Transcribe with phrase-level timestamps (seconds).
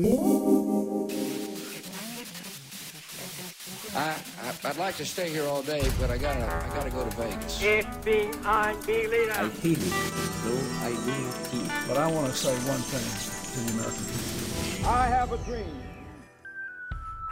[0.00, 0.06] I,
[3.94, 7.16] I, I'd like to stay here all day, but I gotta, I gotta go to
[7.16, 7.60] Vegas.
[7.60, 9.32] FBI leader.
[9.32, 9.92] I hate it.
[10.44, 11.88] No, I need not.
[11.88, 13.04] But I want to say one thing
[13.52, 14.88] to the American people.
[14.88, 15.76] I have a dream.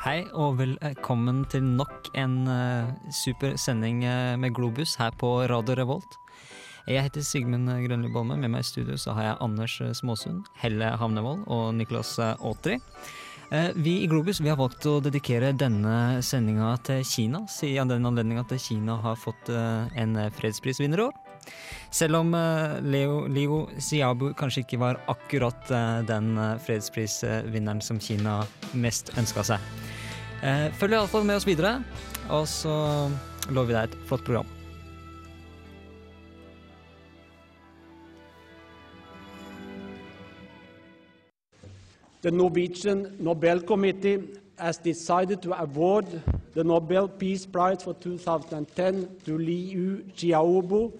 [0.04, 5.74] Hei og velkommen til nok en uh, super sending uh, med Globus her på Radio
[5.74, 6.18] Revolt.
[6.88, 8.38] Jeg heter Sigmund Grønli Bolme.
[8.40, 12.78] Med meg i studio så har jeg Anders Småsund, Helle Havnevold og Niklas eh, Aatri.
[13.52, 18.08] Eh, Vi i Globus vi har valgt å dedikere denne sendinga til Kina, siden den
[18.08, 21.20] anledninga til Kina har fått eh, en fredsprisvinner i år.
[21.92, 22.32] Selv om
[22.84, 25.70] Leo, Leo, Xiaobu kanskje ikke var akkurat
[26.08, 26.34] den
[26.66, 28.42] fredsprisvinneren som Kina
[28.76, 29.72] mest ønska seg.
[30.76, 31.78] Følg iallfall med oss videre,
[32.28, 32.76] og så
[33.48, 34.57] lover vi deg et flott program.
[42.20, 46.20] The Norwegian Nobel Committee has decided to award
[46.52, 50.92] the Nobel Peace Prize for 2010 to Liu Xiaobo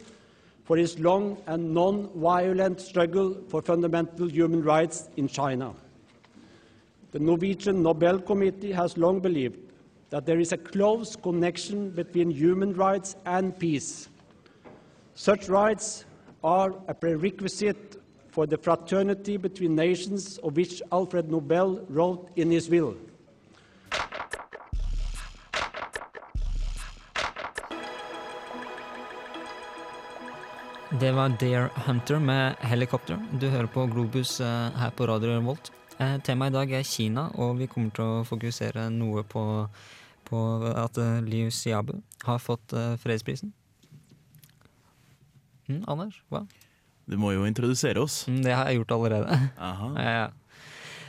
[0.65, 5.75] for his long and non-violent struggle for fundamental human rights in China.
[7.11, 9.59] The Norwegian Nobel Committee has long believed
[10.11, 14.09] that there is a close connection between human rights and peace.
[15.17, 16.05] Such rights
[16.45, 17.98] are a prerequisite
[18.39, 22.95] for the fraternity between nations of which Alfred Nobel wrote in his will.
[31.01, 33.19] Det var Dare Hunter med helikopter.
[33.41, 35.73] Du hører på Globus eh, her på Radio Revolt.
[35.99, 39.45] Eh, Temaet i dag er Kina, og vi kommer til å fokusere noe på,
[40.31, 40.45] på
[40.77, 43.51] at eh, Liu Xiaobu har fått fredsprisen.
[45.67, 46.47] Mm, Anders, hva?
[47.09, 48.27] Du må jo introdusere oss.
[48.29, 49.41] Mm, det har jeg gjort allerede.
[49.57, 49.95] Aha.
[50.05, 50.29] Ja, ja.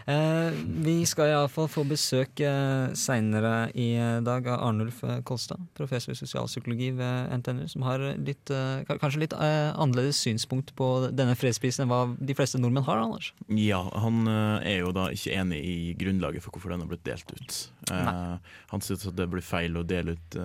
[0.09, 5.61] Eh, vi skal iallfall få besøk eh, seinere i eh, dag av Arnulf eh, Kolstad,
[5.77, 10.87] professor i sosialpsykologi ved NTNU, som har litt, eh, kanskje litt eh, annerledes synspunkt på
[11.13, 13.29] denne fredsprisen enn hva de fleste nordmenn har, Anders.
[13.53, 17.05] Ja, han eh, er jo da ikke enig i grunnlaget for hvorfor den har blitt
[17.05, 17.61] delt ut.
[17.93, 20.41] Eh, han syns at det blir feil å dele ut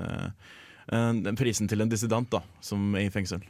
[1.40, 3.40] prisen til en dissident da, som er i fengsel.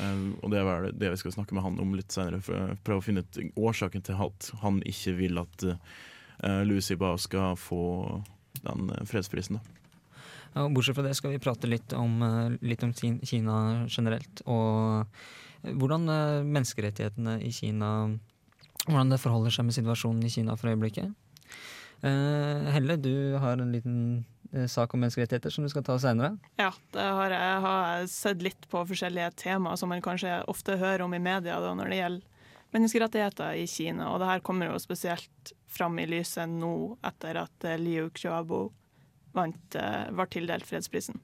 [0.00, 3.02] Eh, og det er det vi skal snakke med han om litt senere, for prøve
[3.02, 8.22] å finne ut årsaken til at han ikke vil at uh, Lucy Ba skal få
[8.62, 9.58] den eh, fredsprisen.
[9.58, 9.76] da.
[10.56, 13.56] Ja, bortsett fra det skal vi prate litt om, eh, litt om Kina
[13.92, 15.04] generelt, og
[15.64, 17.92] eh, hvordan eh, menneskerettighetene i Kina
[18.86, 21.10] Hvordan det forholder seg med situasjonen i Kina for øyeblikket.
[22.06, 24.35] Eh, Helle, du har en liten eh,
[24.70, 26.36] sak om menneskerettigheter som du skal ta senere?
[26.60, 31.04] Ja, det har jeg har sett litt på forskjellige temaer som man kanskje ofte hører
[31.06, 32.32] om i media da, når det gjelder
[32.76, 34.10] menneskerettigheter i Kina.
[34.12, 38.66] Og det her kommer jo spesielt fram i lyset nå etter at eh, Liu Xiaobo
[39.36, 41.20] vant, eh, var tildelt fredsprisen.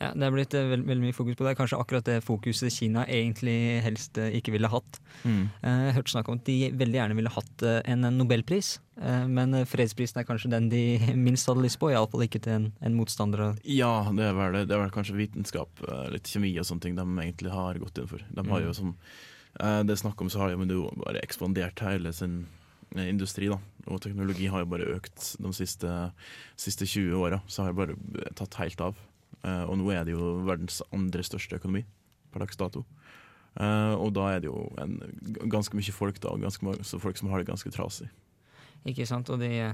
[0.00, 1.52] Ja, Det er blitt eh, veld, veldig mye fokus på det.
[1.58, 5.00] Kanskje akkurat det fokuset Kina egentlig helst eh, ikke ville hatt.
[5.28, 5.42] Mm.
[5.60, 10.20] Eh, Jeg hørte snakk om at de veldig gjerne ville hatt en nobelpris, men fredsprisen
[10.20, 10.80] er kanskje den de
[11.26, 13.54] minst hadde lyst på, iallfall ikke til en, en motstander.
[13.64, 17.04] Ja, det er, vel, det er vel kanskje vitenskap, litt kjemi og sånne ting de
[17.04, 18.24] egentlig har gått inn for.
[18.24, 18.94] De har jo som
[19.60, 22.42] eh, det er snakk om, så har de jo bare ekspandert hele sin
[22.96, 23.60] industri, da.
[23.88, 25.92] Og teknologi har jo bare økt de siste,
[26.58, 27.38] siste 20 åra.
[27.48, 28.98] Så har det bare tatt helt av.
[29.40, 31.84] Eh, og nå er det jo verdens andre største økonomi
[32.32, 32.84] per dags dato.
[33.58, 34.98] Eh, og da er det jo en,
[35.50, 38.10] ganske mye folk da, og ganske mange, så folk som har det ganske trasig.
[38.88, 39.30] Ikke sant?
[39.32, 39.70] Og de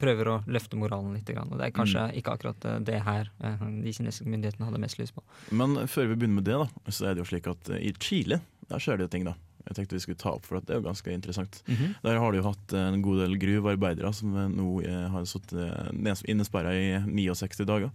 [0.00, 1.28] prøver å løfte moralen litt.
[1.28, 5.16] Og det er kanskje ikke akkurat eh, det her de kinesiske myndighetene hadde mest lyst
[5.16, 5.24] på.
[5.52, 8.42] Men før vi begynner med det, da, så er det jo slik at i Chile
[8.70, 9.24] der skjer det jo ting.
[9.26, 9.34] da.
[9.66, 11.58] Jeg tenkte vi skulle ta opp, for det er jo ganske interessant.
[11.66, 14.68] Der har du jo hatt en god del gruvearbeidere som nå
[15.12, 17.90] har sittet innesperra i 69 dager.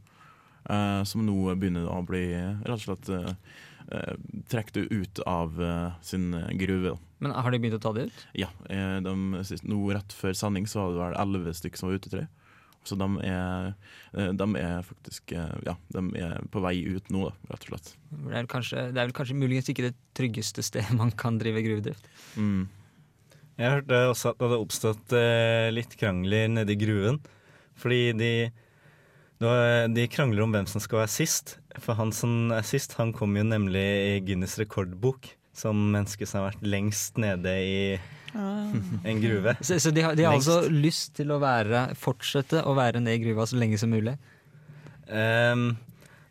[0.70, 3.34] Eh, som nå begynner å bli eh, rett og slett uh,
[4.50, 6.96] trukket ut av eh, sin gruve.
[7.22, 8.24] Men har de begynt å ta det ut?
[8.38, 9.14] Ja, eh, de,
[9.70, 12.32] nå Rett før sending så var det vel elleve stykker som var ute, jeg.
[12.86, 13.72] Så de er,
[14.14, 17.94] eh, de er faktisk eh, Ja, de er på vei ut nå, rett og slett.
[18.12, 21.64] Det er, kanskje, det er vel kanskje muligens ikke det tryggeste stedet man kan drive
[21.66, 22.10] gruvedrift.
[22.38, 22.68] Mm.
[23.56, 27.22] Jeg hørte også at det hadde oppstått eh, litt krangler nede i gruen.
[27.80, 28.32] Fordi de,
[29.40, 31.58] de krangler om hvem som skal være sist.
[31.84, 36.42] For han som er sist, han kom jo nemlig i Guinness rekordbok som menneske som
[36.42, 37.76] har vært lengst nede i
[38.36, 39.56] en gruve.
[39.62, 43.20] Så, så de har, de har altså lyst til å være, fortsette å være nede
[43.20, 44.18] i gruva så lenge som mulig?
[45.08, 45.70] Um,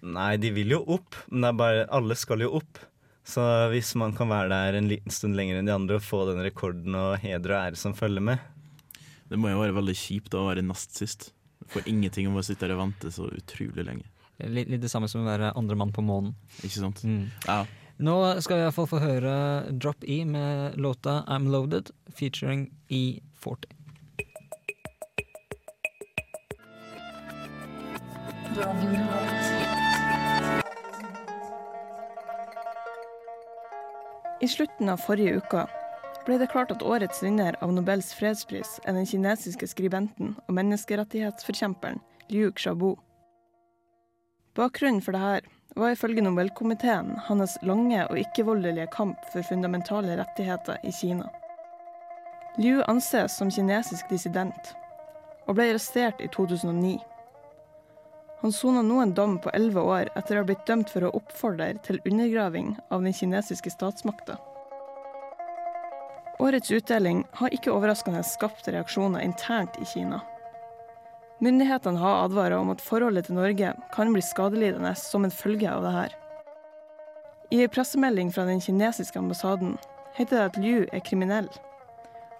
[0.05, 2.83] nei, de vil jo opp, men det er bare, alle skal jo opp.
[3.25, 3.41] Så
[3.73, 6.43] hvis man kan være der en liten stund lenger enn de andre og få den
[6.45, 8.51] rekorden og heder og ære som følger med,
[9.25, 11.31] Det må jo være veldig kjipt å være nest sist.
[11.73, 14.09] Får ingenting om å sitte her og vente så utrolig lenge.
[14.43, 16.35] Litt, litt det samme som å være andre mann på månen.
[16.63, 17.05] Ikke sant?
[17.07, 17.31] Mm.
[17.47, 17.63] Ja.
[18.03, 19.35] Nå skal vi iallfall få høre
[19.71, 23.71] Drop E med låta I'm Loaded featuring E40.
[34.41, 35.65] I slutten av forrige uke
[36.27, 42.01] ble det klart at årets vinner av Nobels fredspris er den kinesiske skribenten og menneskerettighetsforkjemperen
[42.33, 42.95] Liu Xiaobo.
[44.57, 50.93] Bakgrunnen for dette var ifølge Nobelkomiteen hans lange og ikke-voldelige kamp for fundamentale rettigheter i
[50.95, 51.27] Kina.
[52.57, 54.71] Liu anses som kinesisk dissident,
[55.49, 56.95] og ble arrestert i 2009.
[58.45, 61.15] Han sona nå en dom på elleve år etter å ha blitt dømt for å
[61.19, 64.39] oppfordre til undergraving av den kinesiske statsmakta.
[66.39, 70.21] Årets utdeling har ikke overraskende skapt reaksjoner internt i Kina.
[71.39, 75.85] Myndighetene har advart om at forholdet til Norge kan bli skadelidende som en følge av
[75.87, 76.19] dette.
[77.53, 79.77] I en pressemelding fra den kinesiske ambassaden
[80.17, 81.51] heter det at Liu er kriminell,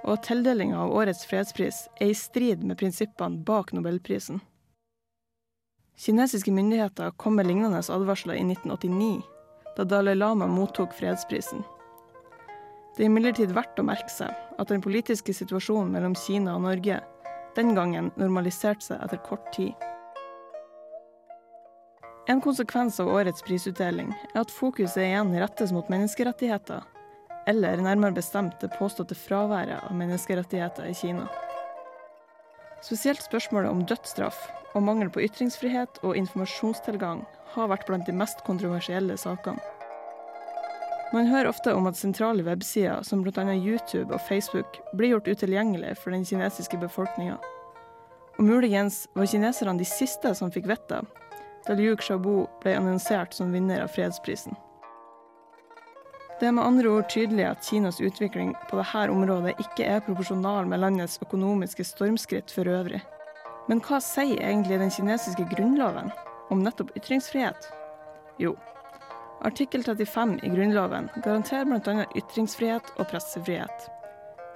[0.05, 4.41] og at tildelinga av årets fredspris er i strid med prinsippene bak nobelprisen.
[5.99, 9.23] Kinesiske myndigheter kom med lignende advarsler i 1989,
[9.77, 11.63] da Dalai Lama mottok fredsprisen.
[12.95, 17.01] Det er imidlertid verdt å merke seg at den politiske situasjonen mellom Kina og Norge
[17.57, 19.75] den gangen normaliserte seg etter kort tid.
[22.31, 26.87] En konsekvens av årets prisutdeling er at fokuset igjen rettes mot menneskerettigheter,
[27.51, 31.27] eller nærmere bestemt det påståtte fraværet av menneskerettigheter i Kina.
[32.85, 34.39] Spesielt spørsmålet om dødsstraff
[34.73, 37.27] og mangel på ytringsfrihet og informasjonstilgang
[37.59, 39.74] har vært blant de mest kontroversielle sakene.
[41.15, 43.43] Man hører ofte om at sentrale websider som bl.a.
[43.55, 47.37] YouTube og Facebook blir gjort utilgjengelige for den kinesiske befolkninga.
[48.35, 51.07] Og muligens var kineserne de siste som fikk vettet
[51.65, 54.59] da Liu Xiaobo ble annonsert som vinner av fredsprisen.
[56.41, 60.67] Det er med andre ord tydelig at Kinas utvikling på dette området ikke er proporsjonal
[60.67, 63.01] med landets økonomiske stormskritt for øvrig.
[63.71, 66.11] Men hva sier egentlig den kinesiske grunnloven
[66.51, 67.71] om nettopp ytringsfrihet?
[68.43, 68.59] Jo,
[69.45, 72.05] artikkel 35 i Grunnloven garanterer bl.a.
[72.17, 73.89] ytringsfrihet og pressefrihet,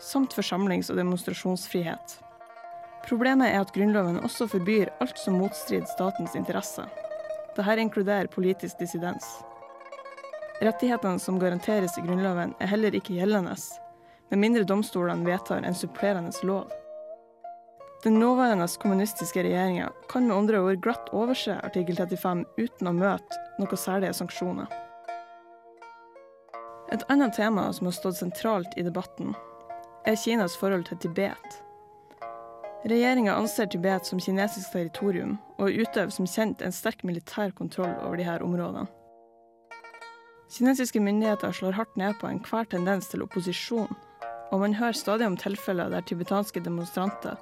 [0.01, 2.19] samt forsamlings- og demonstrasjonsfrihet.
[3.09, 6.89] Problemet er at Grunnloven også forbyr alt som motstrider statens interesser.
[7.57, 9.29] Dette inkluderer politisk dissidens.
[10.65, 13.55] Rettighetene som garanteres i Grunnloven er heller ikke gjeldende,
[14.31, 16.73] med mindre domstolene vedtar en supplerende lov.
[18.05, 23.41] Den nåværende kommunistiske regjeringa kan med andre ord glatt overse artikkel 35 uten å møte
[23.59, 24.69] noen særlige sanksjoner.
[26.95, 29.35] Et annet tema som har stått sentralt i debatten,
[30.07, 31.59] er Kinas forhold til Tibet.
[32.87, 38.23] Regjeringa anser Tibet som kinesisk territorium, og utøver som kjent en sterk militær kontroll over
[38.23, 38.87] disse områdene.
[40.55, 43.91] Kinesiske myndigheter slår hardt ned på enhver tendens til opposisjon,
[44.55, 47.35] og man hører stadig om tilfeller der tibetanske demonstranter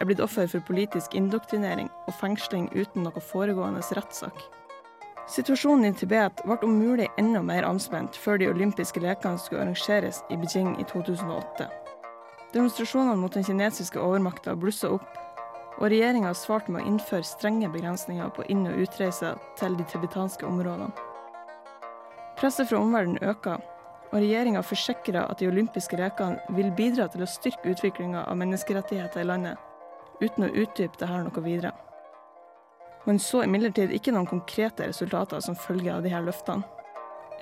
[0.00, 4.36] er blitt offer for politisk indoktrinering og fengsling uten noe foregående rettssak.
[5.30, 10.22] Situasjonen i Tibet ble om mulig enda mer anspent før de olympiske lekene skulle arrangeres
[10.30, 11.68] i Beijing i 2008.
[12.52, 15.06] Demonstrasjonene mot den kinesiske overmakta blussa opp,
[15.78, 20.46] og regjeringa svarte med å innføre strenge begrensninger på inn- og utreise til de tibetanske
[20.46, 20.90] områdene.
[22.36, 23.62] Presset fra omverdenen øker,
[24.12, 29.22] og regjeringa forsikrer at de olympiske lekene vil bidra til å styrke utviklinga av menneskerettigheter
[29.22, 29.56] i landet,
[30.20, 31.72] uten å utdype dette noe videre.
[33.06, 36.66] Man så imidlertid ikke noen konkrete resultater som følge av disse løftene.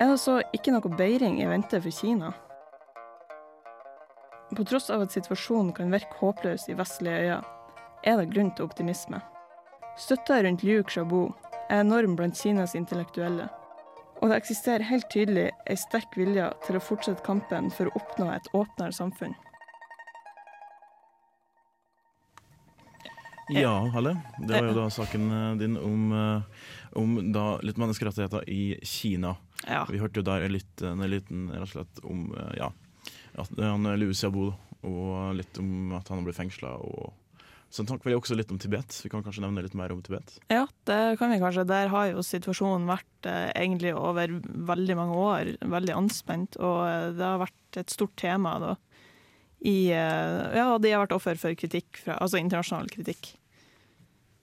[0.01, 2.31] Er det så ikke noe beiring i vente for Kina?
[4.55, 7.45] På tross av at situasjonen kan virke håpløs i vestlige øyer,
[8.03, 9.21] er det grunn til optimisme.
[10.01, 11.27] Støtta rundt Liu Xiaobo
[11.69, 13.45] er enorm blant Kinas intellektuelle,
[14.21, 18.31] og det eksisterer helt tydelig en sterk vilje til å fortsette kampen for å oppnå
[18.33, 19.37] et åpnere samfunn.
[23.51, 24.15] Ja, Halle.
[24.39, 26.67] Det var jo da saken eh, din om, eh,
[26.99, 27.15] om
[27.63, 29.35] litt menneskerettigheter i Kina.
[29.67, 29.85] Ja.
[29.89, 32.71] Vi hørte jo der en, liten, en liten rett og slett om eh, ja,
[33.41, 34.51] at han Liu Xiaobo,
[34.87, 36.77] og litt om at han har blitt fengsla.
[37.71, 38.97] Så takk vel også litt om Tibet.
[38.99, 40.33] Vi kan kanskje nevne litt mer om Tibet?
[40.51, 41.63] Ja, det kan vi kanskje.
[41.69, 47.11] Der har jo situasjonen vært eh, egentlig over veldig mange år veldig anspent, og eh,
[47.15, 48.73] det har vært et stort tema da.
[49.61, 53.35] I, eh, ja, de har vært offer for kritikk, fra, altså internasjonal kritikk.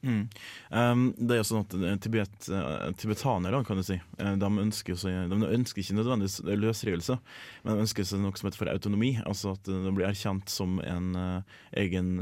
[0.07, 0.29] Mm.
[0.71, 2.47] Um, det er jo sånn at eh, Tibet,
[3.01, 7.17] Tibetanere kan du si, uh, de, ønsker seg, de ønsker ikke nødvendigvis løsrivelse,
[7.65, 9.17] men de ønsker seg noe som heter for autonomi.
[9.27, 12.15] Altså at de blir erkjent som en uh, egen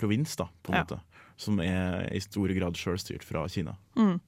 [0.00, 0.86] provins, da, på en Ja.
[0.88, 1.02] måte.
[1.40, 3.76] Som er i stor grad selvstyrt fra Kina.
[3.96, 4.18] Mm.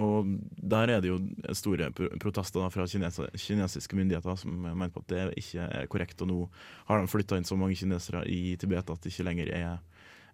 [0.00, 1.18] Og der er det jo
[1.52, 6.22] store protester fra kinesiske myndigheter som mener på at det ikke er korrekt.
[6.24, 6.38] Og nå
[6.88, 9.74] har de flytta inn så mange kinesere i Tibet at det ikke lenger er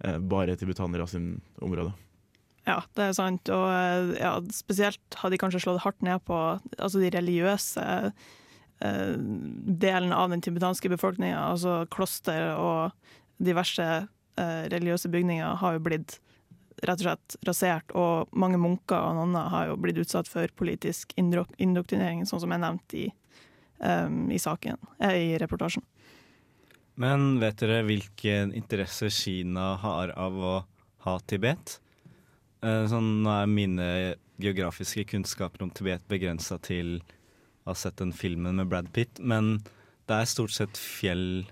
[0.05, 1.91] eh, bare tibetanere sin område.
[2.69, 3.51] Ja, det er sant.
[3.55, 6.37] Og eh, ja, spesielt har de kanskje slått hardt ned på
[6.79, 11.41] altså de religiøse eh, delen av den tibetanske befolkninga.
[11.51, 12.95] Altså kloster og
[13.43, 16.19] diverse eh, religiøse bygninger har jo blitt
[16.83, 21.15] rett og slett rasert, og mange munker og nonner har jo blitt utsatt for politisk
[21.19, 23.07] indoktrinering, sånn som er nevnt i,
[23.81, 25.85] um, i saken, eh, i reportasjen.
[26.99, 30.55] Men vet dere hvilken interesse Kina har av å
[31.07, 31.79] ha Tibet?
[32.63, 33.91] Eh, Sånn nå er mine
[34.43, 36.99] geografiske kunnskaper om Tibet begrensa til
[37.63, 39.59] å ha sett den filmen med Brad Pitt, men
[40.09, 41.45] det er stort sett fjell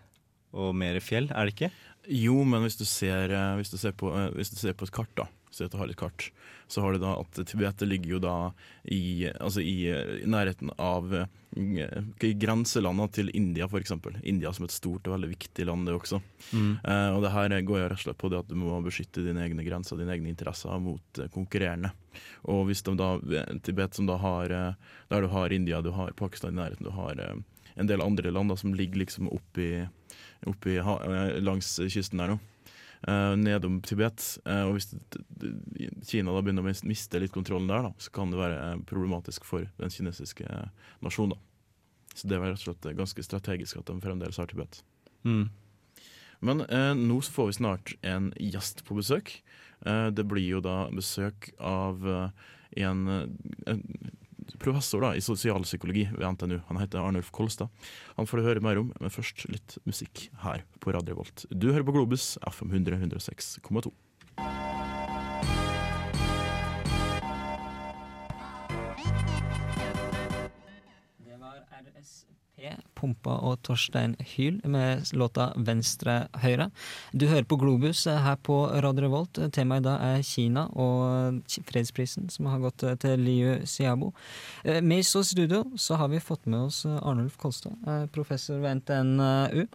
[0.56, 1.71] og mer fjell, er det ikke?
[2.06, 4.86] Jo, men hvis du ser, eh, hvis du ser, på, eh, hvis du ser på
[4.86, 6.30] et kart, da, så kart,
[6.68, 8.52] så har du da at Tibet ligger jo da
[8.84, 13.92] i, altså i, eh, i nærheten av i grenselandene til India, f.eks.
[14.22, 16.20] India som et stort og veldig viktig land, det også.
[16.52, 16.72] Mm.
[16.84, 19.25] Eh, og det her går jeg rett og slett på det at du må beskytte
[19.25, 21.94] dine egne grenser, dine egne interesser mot konkurrerende.
[22.52, 23.14] Og hvis de da,
[23.64, 27.20] Tibet som da har Der du har India, du har Pakistan i nærheten, du har
[27.76, 29.86] en del andre land da, som ligger liksom oppi,
[30.46, 32.38] oppi eh, langs kysten der nå.
[33.06, 34.22] Uh, nedom Tibet.
[34.48, 34.88] Uh, og hvis
[36.08, 39.44] Kina da begynner å miste litt kontrollen der, da, så kan det være eh, problematisk
[39.46, 41.36] for den kinesiske eh, nasjonen.
[41.36, 42.16] da.
[42.16, 44.80] Så det var rett og slett eh, ganske strategisk at de fremdeles har Tibet.
[45.28, 45.44] Mm.
[46.46, 49.36] Men uh, nå får vi snart en gjest på besøk.
[49.84, 52.46] Eh, det blir jo da besøk av eh,
[52.86, 53.26] en, eh,
[53.72, 53.82] en
[54.62, 56.60] professor da, i sosialpsykologi ved NTNU.
[56.68, 57.68] Han heter Arnulf Kolstad.
[58.16, 61.46] Han får du høre mer om, men først litt musikk her på Radio Volt.
[61.50, 63.94] Du hører på Globus, FM 100 106,2.
[71.76, 76.71] RSP, Pumpa og Torstein Hyl med låta Venstre Høyre.
[77.12, 79.40] Du hører på Globus her på Radio Revolt.
[79.52, 84.14] Temaet i dag er Kina og fredsprisen som har gått til Liu Xiaobo.
[84.64, 88.62] Eh, Med oss i studio så har vi fått med oss Arnulf Kolstad, eh, professor
[88.64, 89.66] ved NTNU.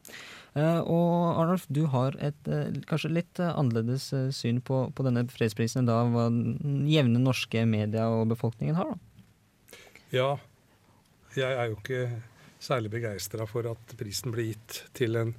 [0.56, 2.44] Eh, Og Arnulf, du har et
[2.90, 8.10] kanskje litt annerledes syn på, på denne fredsprisen enn da hva den jevne norske media
[8.10, 8.96] og befolkningen har.
[8.96, 8.98] da.
[10.12, 10.32] Ja,
[11.38, 12.04] jeg er jo ikke
[12.62, 15.34] særlig begeistra for at prisen ble gitt til en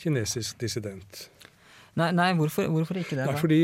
[0.00, 1.26] kinesisk dissident.
[1.96, 3.24] Nei, nei hvorfor, hvorfor ikke det?
[3.24, 3.60] Nei, fordi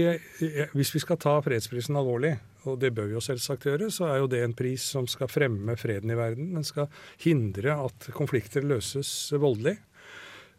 [0.73, 2.33] Hvis vi skal ta fredsprisen alvorlig,
[2.65, 5.29] og det bør vi jo selvsagt gjøre, så er jo det en pris som skal
[5.29, 6.55] fremme freden i verden.
[6.57, 6.89] Den skal
[7.21, 9.77] hindre at konflikter løses voldelig.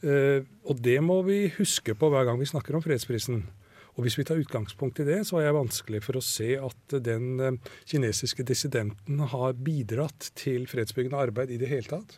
[0.03, 3.46] Eh, og det må vi huske på hver gang vi snakker om fredsprisen.
[3.94, 6.96] Og hvis vi tar utgangspunkt i det, så er jeg vanskelig for å se at
[7.06, 12.18] den eh, kinesiske dissidenten har bidratt til fredsbyggende arbeid i det hele tatt.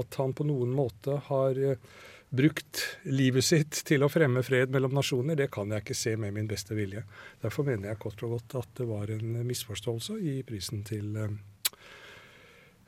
[0.00, 1.78] At han på noen måte har eh,
[2.32, 6.32] brukt livet sitt til å fremme fred mellom nasjoner, det kan jeg ikke se med
[6.32, 7.04] min beste vilje.
[7.42, 11.34] Derfor mener jeg kort og godt at det var en misforståelse i prisen til, eh,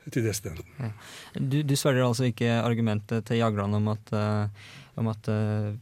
[0.09, 0.95] til dissidenten.
[1.37, 4.65] Du, du svelger altså ikke argumentet til Jagland om at, eh,
[5.01, 5.75] om at uh,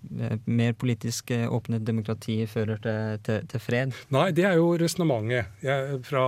[0.45, 3.95] mer politisk eh, åpnet demokrati fører til, til, til fred?
[4.13, 5.63] Nei, det er jo resonnementet
[6.07, 6.27] fra,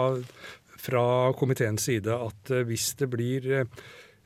[0.87, 1.05] fra
[1.37, 3.53] komiteens side at eh, hvis det blir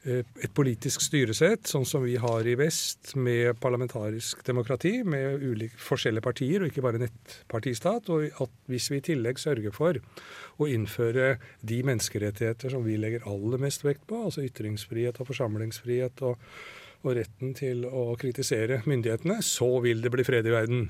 [0.10, 6.24] et politisk styresett, sånn som vi har i vest, med parlamentarisk demokrati, med ulike forskjellige
[6.24, 8.08] partier, og ikke bare nettpartistat.
[8.08, 10.00] og at hvis vi i tillegg sørger for
[10.56, 16.24] å innføre de menneskerettigheter som vi legger aller mest vekt på, altså ytringsfrihet og forsamlingsfrihet
[16.24, 16.40] og,
[17.04, 20.90] og retten til å kritisere myndighetene, så vil det bli fred i verden.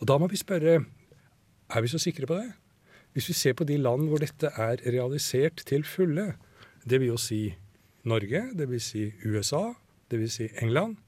[0.00, 2.50] Og da må vi spørre er vi så sikre på det?
[3.16, 6.34] Hvis vi ser på de land hvor dette er realisert til fulle,
[6.86, 7.40] det vil jo si
[8.06, 9.72] Norge, det vil si USA,
[10.12, 10.98] det vil si England,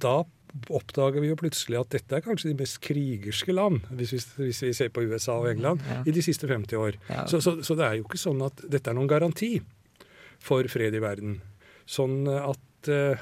[0.00, 0.20] da
[0.70, 4.62] oppdager vi jo plutselig at dette er kanskje de mest krigerske land, hvis vi, hvis
[4.66, 6.02] vi ser på USA og England, Ja.
[6.06, 6.96] i de siste 50 år.
[7.08, 7.24] Ja.
[7.30, 9.60] Så, så, så det er jo ikke sånn at dette er noen garanti
[10.42, 11.40] for fred i verden.
[11.90, 13.20] Sånn at eh,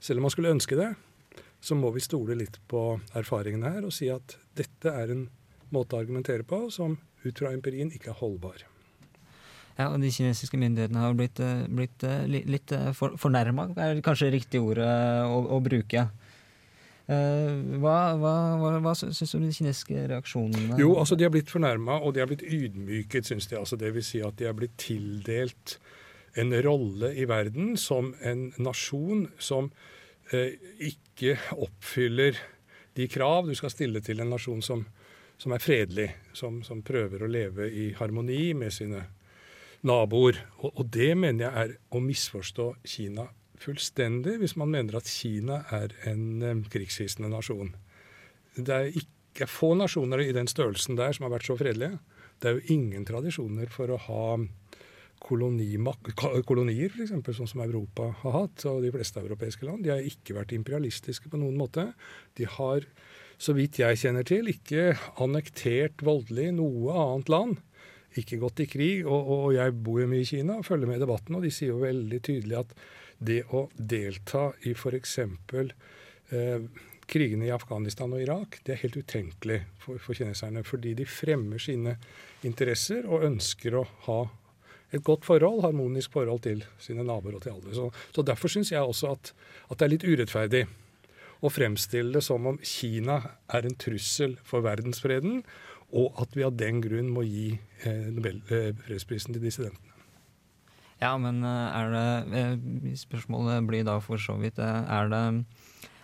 [0.00, 0.90] selv om man skulle ønske det,
[1.60, 5.26] så må vi stole litt på erfaringene her og si at dette er en
[5.74, 8.64] måte å argumentere på som ut fra empirien ikke er holdbar.
[9.76, 14.32] Ja, og De kinesiske myndighetene har blitt, eh, blitt eh, litt for, fornærma, er kanskje
[14.32, 14.88] riktig ordet
[15.28, 16.08] å, å bruke.
[17.10, 20.76] Hva hva, hva, hva syns du om de kinesiske reaksjonene?
[20.78, 23.56] Jo, altså de har blitt fornærma, og de har blitt ydmyket, syns de.
[23.58, 25.80] Altså, det vil si at de har blitt tildelt
[26.38, 29.70] en rolle i verden som en nasjon som
[30.32, 32.38] eh, ikke oppfyller
[32.94, 34.84] de krav du skal stille til en nasjon som,
[35.38, 39.04] som er fredelig, som, som, prøver å leve i harmoni med sine
[39.86, 40.40] naboer.
[40.60, 43.28] Og, og det mener jeg er å misforstå Kina
[43.60, 47.74] fullstendig hvis man mener at Kina er en eh, krigshissende nasjon.
[48.56, 52.00] Det er ikke få nasjoner i den størrelsen der som har vært så fredelige.
[52.40, 54.24] Det er jo ingen tradisjoner for å ha
[55.20, 59.84] kolonier, f.eks., sånn som Europa har hatt, og de fleste europeiske land.
[59.84, 61.90] De har ikke vært imperialistiske på noen måte.
[62.38, 62.86] De har,
[63.40, 67.60] så vidt jeg kjenner til, ikke annektert voldelig noe annet land.
[68.18, 69.04] Ikke gått i krig.
[69.06, 71.54] Og, og jeg bor jo mye i Kina og følger med i debatten, og de
[71.54, 72.76] sier jo veldig tydelig at
[73.20, 75.18] det å delta i f.eks.
[76.30, 76.64] Eh,
[77.10, 80.62] krigene i Afghanistan og Irak, det er helt utenkelig for, for, kineserne.
[80.66, 81.96] Fordi de fremmer sine
[82.46, 84.20] interesser og ønsker å ha
[84.90, 87.74] et godt forhold, harmonisk forhold til sine naboer og til alle.
[87.74, 89.32] Så, så Derfor syns jeg også at,
[89.70, 90.64] at, det er litt urettferdig
[91.40, 95.40] å fremstille det som om Kina er en trussel for verdensfreden,
[95.96, 99.90] og at vi av den grunn må gi eh, Nobelfredsprisen til dissidentene.
[101.00, 105.22] Ja, men eh, er det eh, Spørsmålet blir da for så vidt eh, Er det,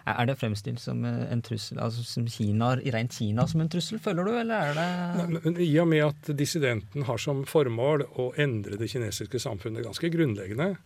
[0.06, 4.28] er det fremstilt som en trussel, altså som Kina, rent Kina som en trussel, føler
[4.28, 8.78] du, eller er det men I og med at dissidenten har som formål å endre
[8.78, 10.76] det kinesiske samfunnet ganske grunnleggende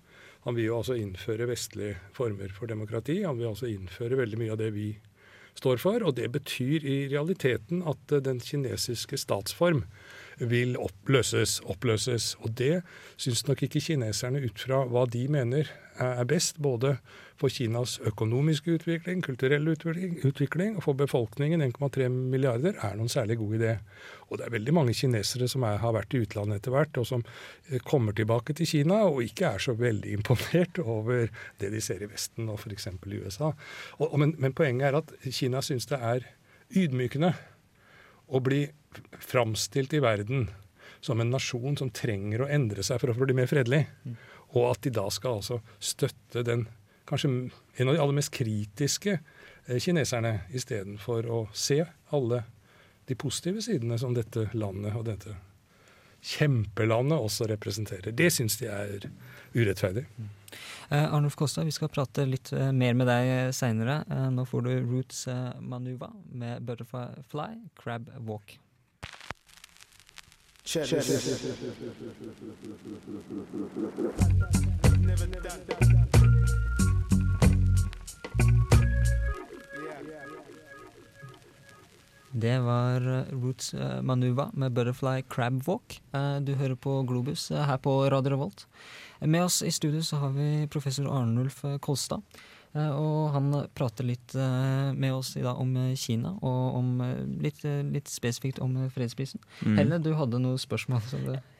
[0.46, 3.18] Han vil jo altså innføre vestlige former for demokrati.
[3.26, 4.86] Han vil altså innføre veldig mye av det vi
[5.58, 6.00] står for.
[6.00, 9.84] Og det betyr i realiteten at den kinesiske statsform
[10.40, 12.34] vil oppløses, oppløses.
[12.40, 12.80] Og det
[13.20, 15.70] syns nok ikke kineserne ut fra hva de mener
[16.00, 16.94] er best, både
[17.40, 23.54] for Kinas økonomiske utvikling, kulturelle utvikling, og for befolkningen, 1,3 milliarder, er noen særlig god
[23.58, 23.74] idé.
[24.28, 27.08] Og det er veldig mange kinesere som er, har vært i utlandet etter hvert, og
[27.08, 31.30] som eh, kommer tilbake til Kina og ikke er så veldig imponert over
[31.60, 32.90] det de ser i Vesten og f.eks.
[32.92, 33.52] i USA.
[33.98, 36.28] Og, og, men, men poenget er at Kina syns det er
[36.76, 37.34] ydmykende
[38.30, 38.64] å bli
[39.20, 40.48] framstilt i verden
[41.00, 43.84] som en nasjon som trenger å endre seg for å bli mer fredelig.
[44.56, 46.66] Og at de da skal altså støtte den
[47.08, 51.82] kanskje en av de aller mest kritiske eh, kineserne, istedenfor å se
[52.14, 52.44] alle
[53.08, 55.34] de positive sidene som dette landet og dette
[56.22, 58.12] kjempelandet også representerer.
[58.16, 59.08] Det syns de er
[59.56, 60.04] urettferdig.
[60.18, 60.28] Uh,
[60.92, 64.00] Eh, Arnulf Kosta, vi skal prate litt uh, mer med deg seinere.
[64.10, 68.58] Uh, nå får du Roots eh, Manuva med Butterfly Crab Walk.
[70.64, 71.20] Check, check, check,
[82.32, 86.00] det var Roots Manuva med Butterfly Crab Walk.
[86.46, 88.66] Du hører på Globus her på Radio Revolt.
[89.20, 92.22] Med oss i studio så har vi professor Arnulf Kolstad.
[92.70, 96.92] Eh, og han prater litt eh, med oss i dag om eh, Kina, og om
[97.42, 99.42] litt, litt spesifikt om fredsprisen.
[99.64, 99.78] Mm.
[99.80, 101.02] Helle, du hadde noen spørsmål?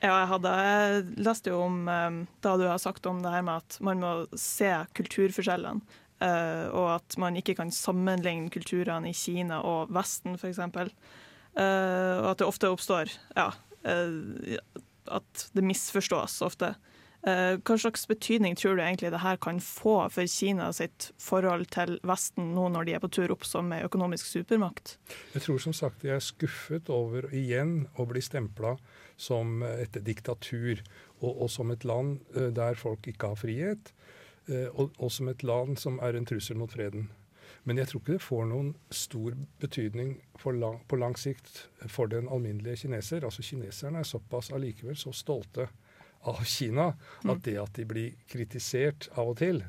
[0.01, 0.53] ja, jeg hadde.
[0.67, 4.13] Jeg leste jo om da du har sagt om det her med at man må
[4.39, 5.99] se kulturforskjellene.
[6.21, 10.59] Og at man ikke kan sammenligne kulturene i Kina og Vesten, f.eks.
[10.61, 13.47] og at det ofte oppstår ja,
[15.09, 16.75] at det misforstås ofte.
[17.21, 21.67] Eh, hva slags betydning tror du egentlig det her kan få for Kina sitt forhold
[21.75, 24.95] til Vesten nå når de er på tur opp som økonomisk supermakt?
[25.35, 28.73] Jeg tror som sagt de er skuffet over igjen å bli stempla
[29.21, 30.81] som et diktatur,
[31.21, 34.20] og, og, som et land eh, der folk ikke har frihet, eh,
[34.73, 37.09] og, og som et land som er en trussel mot freden.
[37.63, 40.15] Men jeg tror ikke det får noen stor betydning
[40.57, 43.25] lang, på lang sikt for den alminnelige kineser.
[43.27, 45.67] Altså Kineserne er såpass allikevel så stolte
[46.29, 47.43] av Kina at mm.
[47.45, 49.61] det at de blir kritisert av og til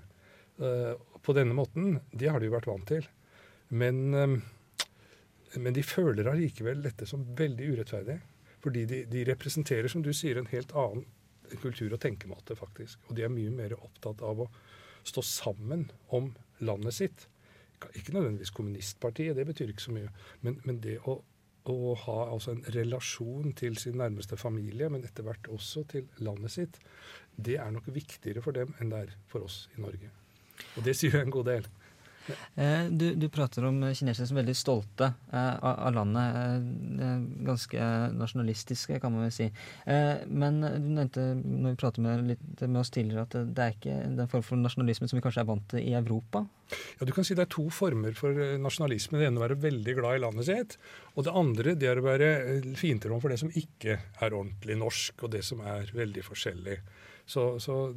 [0.60, 3.06] uh, på denne måten, det har de jo vært vant til.
[3.72, 4.36] Men, um,
[5.54, 8.18] men de føler allikevel dette som veldig urettferdig.
[8.62, 11.04] Fordi de, de, representerer, som du sier, en helt annen
[11.60, 13.00] kultur og tenkemåte, faktisk.
[13.08, 14.48] Og de er mye mer opptatt av å
[15.04, 17.28] stå sammen om landet sitt.
[17.98, 20.10] Ikke nødvendigvis kommunistpartiet, det betyr ikke så mye.
[20.42, 21.20] Men, men det å
[21.70, 26.50] å ha altså en relasjon til sin nærmeste familie, men etter hvert også til landet
[26.50, 26.78] sitt,
[27.36, 30.10] det er nok viktigere for dem enn det er for oss i Norge.
[30.76, 31.68] Og det sier jo en god del.
[32.56, 36.36] Eh, Du, du prater om kinesere som er veldig stolte eh, av, landet.
[36.36, 39.50] eh, eh, Ganske nasjonalistiske, kan man vel si.
[39.86, 43.72] Eh, Men du nevnte når vi pratet med, litt med oss tidligere, at det- er
[43.76, 46.46] ikke den form for nasjonalisme som vi kanskje er vant til i Europa.
[47.00, 49.18] Ja, du kan si Det er to former for eh, nasjonalisme.
[49.18, 50.76] Det ene er å være veldig glad i landet sitt.
[51.16, 54.76] Og det andre det er å være eh, fiendtlig for det som ikke er ordentlig
[54.78, 56.78] norsk, og det som er veldig forskjellig.
[57.26, 57.94] Så, så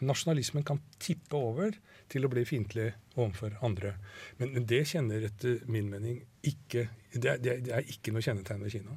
[0.00, 1.74] nasjonalismen kan tippe over
[2.08, 3.94] til å bli fiendtlig overfor andre.
[4.38, 8.74] Men, det kjenner etter min mening ikke Det er, det er ikke noe kjennetegn ved
[8.74, 8.96] Kina.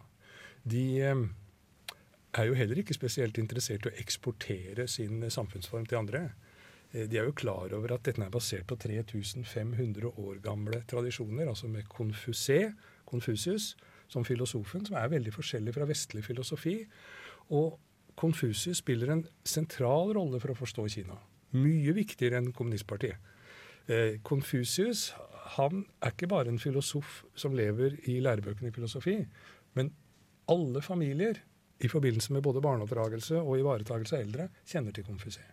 [0.68, 1.22] De eh,
[2.38, 6.26] er jo heller ikke spesielt interessert i å eksportere sin samfunnsform til andre.
[6.92, 11.48] Eh, De er jo klar over at dette er basert på 3500 år gamle tradisjoner,
[11.48, 12.74] altså med Konfusé,
[13.06, 13.76] Konfusius,
[14.12, 16.82] som filosofen, som er veldig forskjellig fra vestlig filosofi.
[17.56, 17.80] Og
[18.20, 21.16] Konfusius spiller en sentral rolle for å forstå Kina.
[21.58, 23.18] Mye viktigere enn kommunistpartiet.
[23.92, 25.12] Eh, Konfusius
[25.58, 29.18] han er ikke bare en filosof som lever i lærebøkene i filosofi,
[29.76, 29.90] men
[30.52, 31.42] alle familier
[31.82, 35.44] i forbindelse med både barneoppdragelse og ivaretagelse av eldre kjenner til Konfusé.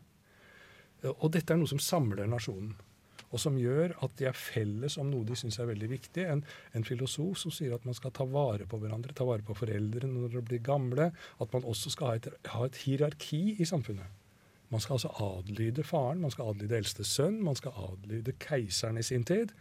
[1.03, 2.77] Eh, Og dette er noe som samler nasjonen,
[3.29, 6.25] og som gjør at de er felles om noe de syns er veldig viktig.
[6.25, 9.57] En, en filosof som sier at man skal ta vare på hverandre, ta vare på
[9.59, 11.11] foreldrene når de blir gamle.
[11.37, 14.18] At man også skal ha et, ha et hierarki i samfunnet.
[14.73, 19.07] Man skal altså adlyde faren, man skal adlyde eldste sønn, man skal adlyde keiseren i
[19.07, 19.55] sin tid.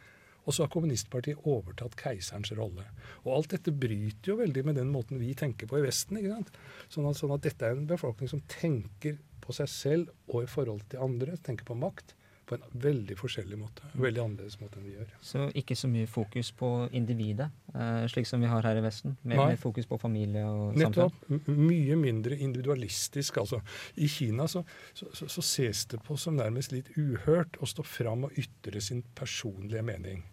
[0.48, 2.86] Og så har kommunistpartiet overtatt keiserens rolle.
[3.26, 6.20] Og alt dette bryter jo veldig med den måten vi tenker på i Vesten.
[6.20, 6.54] ikke sant?
[6.92, 10.52] Sånn at, sånn at dette er en befolkning som tenker på seg selv og i
[10.52, 12.16] forhold til andre, tenker på makt,
[12.48, 13.88] på en veldig forskjellig måte.
[14.00, 15.10] Veldig annerledes måte enn vi gjør.
[15.26, 19.18] Så ikke så mye fokus på individet, eh, slik som vi har her i Vesten.
[19.24, 21.18] Mer, mer fokus på familie og Nettopp.
[21.28, 21.60] samfunn.
[21.68, 23.42] Mye mindre individualistisk.
[23.44, 23.60] altså.
[23.96, 27.84] I Kina så, så, så, så ses det på som nærmest litt uhørt å stå
[27.84, 30.24] fram og ytre sin personlige mening.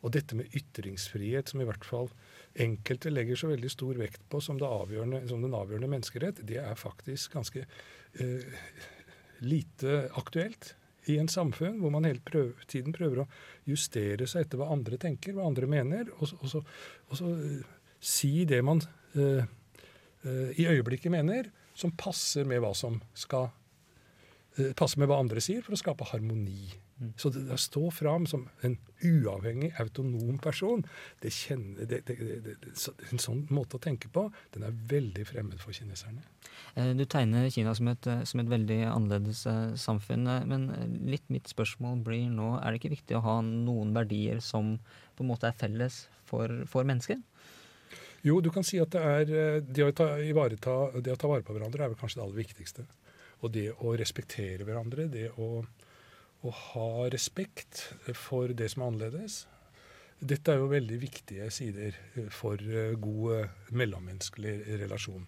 [0.00, 2.08] Og dette med ytringsfrihet, som i hvert fall
[2.58, 6.62] enkelte legger så veldig stor vekt på som, det avgjørende, som den avgjørende menneskerett, det
[6.62, 8.60] er faktisk ganske eh,
[9.44, 10.74] lite aktuelt
[11.12, 13.28] i en samfunn hvor man hele prøv, tiden prøver å
[13.68, 16.62] justere seg etter hva andre tenker, hva andre mener, og, og så,
[17.08, 17.62] og så eh,
[18.00, 18.82] si det man
[19.14, 19.44] eh,
[20.24, 23.48] eh, i øyeblikket mener, som passer med hva som skal
[24.58, 26.72] eh, passer med hva andre sier, for å skape harmoni.
[27.16, 28.74] Så det, å stå fram som en
[29.06, 30.82] uavhengig, autonom person,
[31.22, 34.24] det kjenner, det, det, så, en sånn måte å tenke på,
[34.56, 36.24] den er veldig fremmed for kineserne.
[36.74, 40.26] Eh, Du tegner Kina som et, eh, som et veldig annerledes eh, samfunn.
[40.50, 40.68] Men
[41.06, 44.76] litt mitt spørsmål blir nå, er det ikke viktig å ha noen verdier som
[45.14, 47.22] på en måte er felles for, for mennesker?
[48.26, 51.46] Jo, du kan si at det er det å ta, ivareta, det å ta vare
[51.46, 52.88] på hverandre er vel kanskje det aller viktigste.
[53.46, 55.60] Og det å respektere hverandre, det å,
[56.46, 59.40] å ha respekt for det som er annerledes.
[60.18, 65.26] Dette er jo veldig viktige sider eh, for eh, god eh, mellommenneskelig relasjon.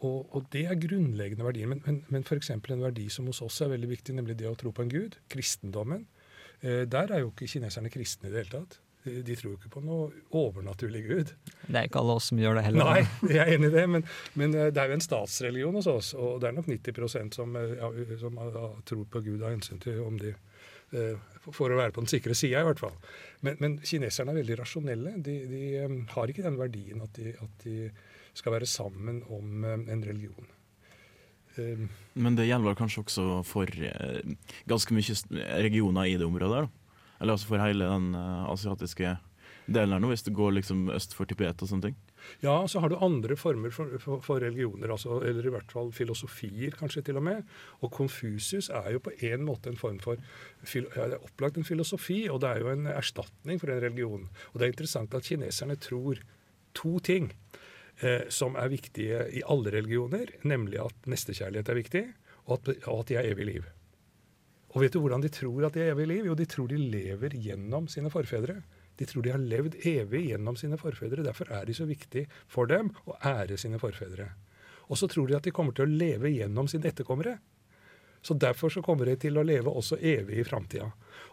[0.00, 1.68] Og, og det er grunnleggende verdier.
[1.68, 2.52] Men, men, men f.eks.
[2.52, 5.18] en verdi som hos oss er veldig viktig, nemlig det å tro på en gud,
[5.32, 6.06] kristendommen.
[6.60, 8.78] Der er jo ikke kineserne kristne i det hele tatt.
[9.26, 11.32] De, tror jo ikke på noe overnaturlig gud.
[11.66, 12.90] Det er ikke alle oss som gjør det heller.
[12.90, 13.00] Nei,
[13.34, 14.06] jeg er enig i det, men,
[14.40, 16.12] men eh, det er jo en statsreligion hos oss.
[16.18, 19.82] Og det er nok 90 som, eh, ja, som eh, tror på Gud av hensyn
[19.82, 22.96] til om de eh, For å være på den sikre sida, i hvert fall.
[23.46, 25.16] Men, men kineserne er veldig rasjonelle.
[25.24, 25.62] De, de
[26.14, 27.90] har ikke den verdien at de, at de
[28.36, 30.50] skal være sammen om en religion.
[32.14, 33.72] Men det gjelder kanskje også for
[34.70, 35.16] ganske mye
[35.64, 36.68] regioner i det området da?
[37.20, 39.18] Eller altså for hele den eh, asiatiske
[39.70, 41.98] delen her nå, hvis det går liksom øst for Tibet og sånne ting?
[42.42, 45.92] Ja, så har du andre former for, for, for religioner, altså, eller i hvert fall
[45.94, 47.48] filosofier kanskje til og med.
[47.80, 51.66] Og Konfusius er jo på en måte en form for ja, det er opplagt en
[51.66, 54.28] filosofi, og det er jo en erstatning for en religion.
[54.52, 56.22] Og det er interessant at kineserne tror
[56.76, 57.32] to ting
[58.02, 62.06] eh, som er viktige i alle religioner, nemlig at nestekjærlighet er viktig,
[62.48, 63.70] og at, og at de har evig liv.
[64.70, 66.28] Og vet du hvordan de tror at de er evig liv?
[66.30, 68.60] Jo, de tror de lever gjennom sine forfedre.
[69.00, 71.24] De tror de har levd evig gjennom sine forfedre.
[71.26, 74.28] Derfor er det så viktig for dem å ære sine forfedre.
[74.90, 77.38] Og så tror de at de kommer til å leve gjennom sine etterkommere.
[78.22, 80.90] Så Derfor så kommer de til å leve også evig i framtida.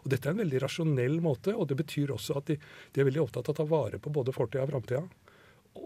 [0.08, 3.26] Dette er en veldig rasjonell måte, og det betyr også at de, de er veldig
[3.26, 5.02] opptatt av å ta vare på både fortida og framtida.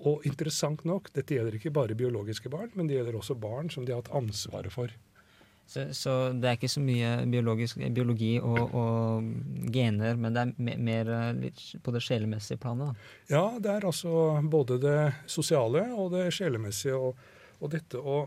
[0.06, 3.84] Og interessant nok, dette gjelder ikke bare biologiske barn, men det gjelder også barn som
[3.84, 4.94] de har hatt ansvaret for.
[5.72, 7.12] Så, så det er ikke så mye
[7.96, 12.90] biologi og, og gener, men det er mer, mer eh, på det sjelemessige planet?
[12.92, 13.06] da.
[13.32, 14.12] Ja, det er altså
[14.52, 14.98] både det
[15.32, 16.98] sosiale og det sjelemessige.
[16.98, 17.16] Og,
[17.62, 18.18] og dette å,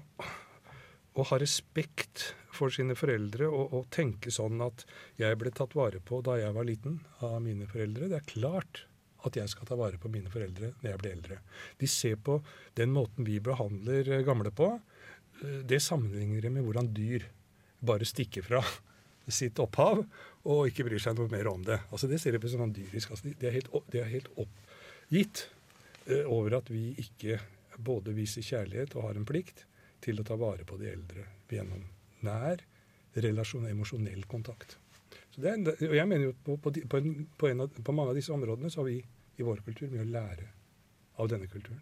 [1.16, 4.86] å ha respekt for sine foreldre og, og tenke sånn at
[5.20, 8.08] jeg ble tatt vare på da jeg var liten av mine foreldre.
[8.12, 8.86] Det er klart
[9.28, 11.40] at jeg skal ta vare på mine foreldre når jeg blir eldre.
[11.82, 12.40] De ser på
[12.80, 14.72] den måten vi behandler eh, gamle på.
[15.44, 17.26] eh, Det sammenligner de med hvordan dyr
[17.88, 18.62] bare stikker fra
[19.40, 20.04] sitt opphav
[20.46, 21.80] og ikke bryr seg noe mer om det.
[21.90, 23.16] Altså Det ser jeg på som sånn dyrisk.
[23.16, 25.48] Altså de, er helt, de helt oppgitt
[26.06, 27.40] eh, over at vi ikke
[27.76, 29.66] både viser kjærlighet og har en plikt
[30.06, 31.82] til å ta vare på de eldre gjennom
[32.26, 32.62] nær
[33.16, 34.78] relasjon, emosjonell kontakt.
[35.34, 37.96] Så det er, og jeg mener jo på, på, på, en, på, en av, på
[37.96, 39.00] mange av disse områdene så har vi
[39.36, 40.48] i vår kultur mye å lære
[41.20, 41.82] av denne kulturen.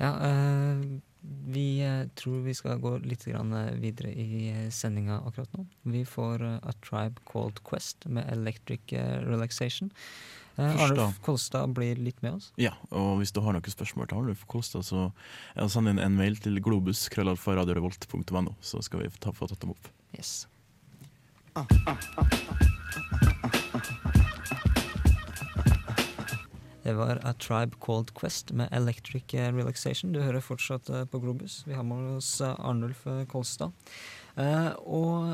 [0.00, 0.82] Ja, eh,
[1.22, 5.66] vi eh, tror vi skal gå litt eh, videre i eh, sendinga akkurat nå.
[5.82, 9.90] Vi får eh, A Tribe Called Quest med Electric eh, Relaxation.
[10.56, 10.82] Eh.
[10.82, 12.52] Arnulf Kolstad blir litt med oss.
[12.60, 15.10] Ja, og hvis du har noen spørsmål til Arnulf Kolstad, så
[15.70, 19.92] send inn en mail til globus krøllalfaradiorevolt.no, så skal vi ta, få tatt dem opp.
[20.18, 20.46] Yes.
[26.92, 30.12] Det var A Tribe Called Quest med Electric eh, Relaxation.
[30.12, 31.62] Du hører fortsatt eh, på Globus.
[31.64, 33.72] Vi har med oss eh, Arnulf Kolstad.
[34.36, 35.32] Og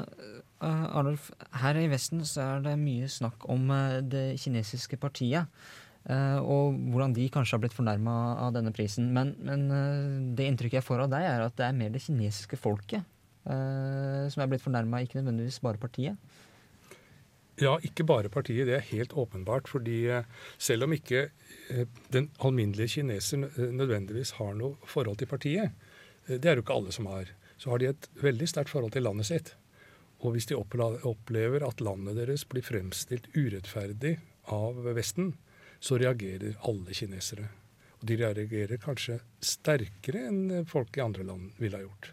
[0.63, 1.29] Arnulf,
[1.63, 3.69] her i Vesten så er det mye snakk om
[4.11, 5.47] det kinesiske partiet.
[6.09, 9.13] og hvordan de kanskje har blitt fornærma av denne prisen.
[9.15, 9.69] Men, men
[10.35, 13.07] det inntrykket jeg får av deg, er at det er mer det kinesiske folket
[13.45, 16.19] som er blitt fornærma, ikke nødvendigvis bare partiet.
[17.59, 18.69] Ja, ikke bare partiet.
[18.69, 19.69] Det er helt åpenbart.
[19.69, 20.25] fordi eh,
[20.59, 21.31] selv om ikke
[21.71, 25.71] eh, den alminnelige kineser eh, nødvendigvis har noe forhold til partiet,
[26.29, 29.03] det er jo ikke alle som har, så har de et veldig sterkt forhold til
[29.03, 29.55] landet sitt.
[30.21, 34.19] Og hvis de opplever at landet deres blir fremstilt urettferdig
[34.53, 35.33] av Vesten,
[35.81, 37.49] så reagerer alle kinesere.
[37.99, 42.13] Og de reagerer kanskje sterkere enn folk i andre land ville ha gjort.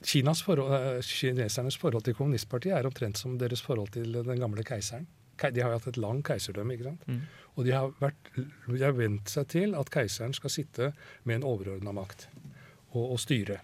[0.00, 4.64] Kinas forhold, eh, kinesernes forhold til kommunistpartiet er omtrent som deres forhold til den gamle
[4.64, 5.06] keiseren.
[5.40, 7.06] De har jo hatt et langt keiserdømme, ikke sant?
[7.08, 7.20] Mm.
[7.56, 8.30] Og de har, vært,
[8.68, 10.92] de har vent seg til at keiseren skal sitte
[11.24, 12.28] med en overordna makt
[12.92, 13.60] og, og styre.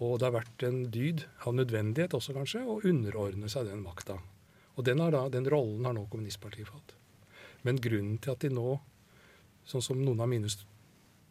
[0.00, 4.16] Og det har vært en dyd av nødvendighet også, kanskje, å underordne seg den makta.
[4.78, 6.94] Og den, har da, den rollen har nå kommunistpartiet fått.
[7.66, 8.78] Men grunnen til at de nå,
[9.68, 10.48] sånn som noen av mine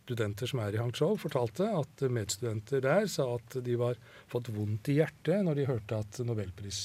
[0.10, 4.00] studenter som er i Hangzhou, fortalte at medstudenter der sa at de var
[4.32, 6.84] fått vondt i hjertet når de hørte at Nobelpris,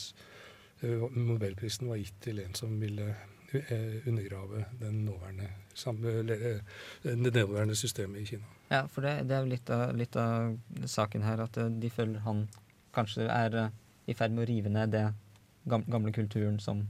[0.83, 3.09] eh, Nobelprisen var gitt til en som ville
[3.55, 5.49] eh, undergrave den nåværende,
[5.87, 6.61] eh,
[7.03, 8.51] det nåværende systemet i Kina.
[8.71, 12.47] Ja, for det, det er jo litt litt av saken her, at de føler han
[12.95, 13.59] kanskje er
[14.07, 15.09] i ferd med å rive ned det
[15.65, 16.85] gamle kulturen som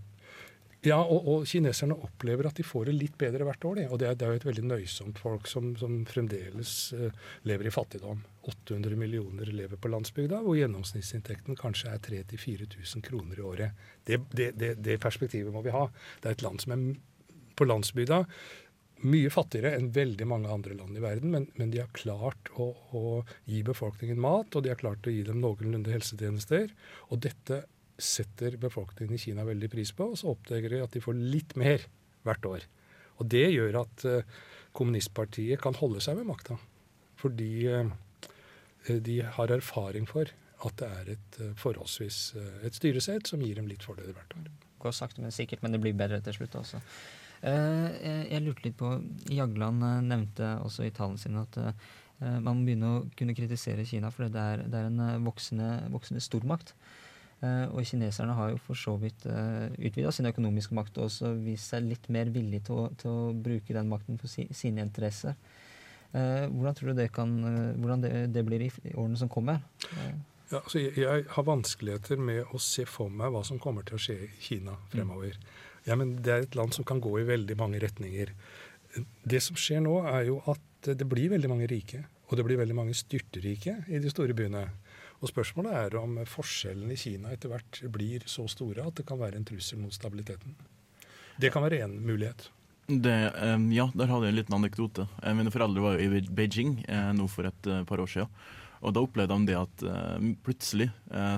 [0.85, 3.81] Ja, og, og kineserne opplever at de får det litt bedre hvert år.
[3.89, 7.09] Og det er, det er jo et veldig nøysomt folk som, som fremdeles uh,
[7.49, 8.21] lever i fattigdom.
[8.45, 13.87] 800 millioner lever på landsbygda, hvor gjennomsnittsinntekten kanskje er 3000-4000 kroner i året.
[14.05, 15.87] Det, det, det, det perspektivet må vi ha.
[16.21, 16.85] Det er et land som er
[17.55, 18.25] på landsbygda
[19.05, 22.71] mye fattigere enn veldig mange andre land i verden, men, men de har klart å,
[22.97, 23.03] å
[23.51, 26.71] gi befolkningen mat, og de har klart å gi dem noenlunde helsetjenester.
[27.11, 27.65] Og dette
[27.99, 31.55] setter befolkningen i Kina veldig pris på, og så oppdager de at de får litt
[31.61, 31.85] mer
[32.27, 32.67] hvert år.
[33.21, 34.39] Og det gjør at eh,
[34.75, 36.59] kommunistpartiet kan holde seg ved makta.
[37.21, 37.93] Fordi eh,
[39.05, 40.31] de har erfaring for
[40.65, 42.21] at det er et eh, forholdsvis
[42.67, 44.49] et styresett som gir dem litt fordeler hvert år.
[44.83, 46.83] går sakte, men sikkert, men det blir bedre til slutt også.
[47.45, 48.89] Jeg, lurte litt på
[49.29, 51.59] Jagland nevnte også i talen sin at
[52.21, 56.23] man må begynne å kunne kritisere Kina fordi det er, det er en voksende, voksende
[56.25, 56.73] stormakt.
[57.43, 61.35] Eh, og kineserne har jo for så vidt uh, utvida sin økonomiske makt og også
[61.43, 64.85] vist seg litt mer villig til å, til å bruke den makten for si, sine
[64.87, 65.35] interesser.
[66.15, 69.61] Eh, hvordan tror du det, kan, eh, hvordan det, det blir i årene som kommer?
[69.91, 70.15] Eh,
[70.53, 73.97] Ja, altså jeg, jeg har vanskeligheter med å se for meg hva som kommer til
[73.97, 75.39] å skje i Kina fremover.
[75.89, 78.31] Ja, men Det er et land som kan gå i veldig mange retninger.
[79.25, 82.05] Det som skjer nå, er jo at det blir veldig mange rike.
[82.29, 84.69] Og det blir veldig mange styrterike i de store byene.
[85.23, 89.21] Og spørsmålet er om forskjellene i Kina etter hvert blir så store at det kan
[89.21, 90.57] være en trussel mot stabiliteten.
[91.41, 92.49] Det kan være én mulighet.
[92.87, 95.09] Det, eh, ja, der hadde jeg en liten anekdote.
[95.23, 98.29] Eh, Mine foreldre var jo i Beijing eh, nå for et par år siden.
[98.85, 99.83] Og da opplevde de det at
[100.45, 100.91] plutselig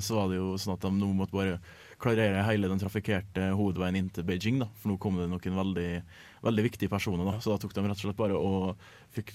[0.03, 1.61] så var det jo sånn at de nå måtte bare
[2.03, 4.59] klarere hele den trafikkerte hovedveien inn til Beijing.
[4.61, 6.03] da, For nå kom det noen veldig,
[6.45, 7.25] veldig viktige personer.
[7.25, 8.77] da, Så da tok de rett og slett bare og
[9.17, 9.33] fikk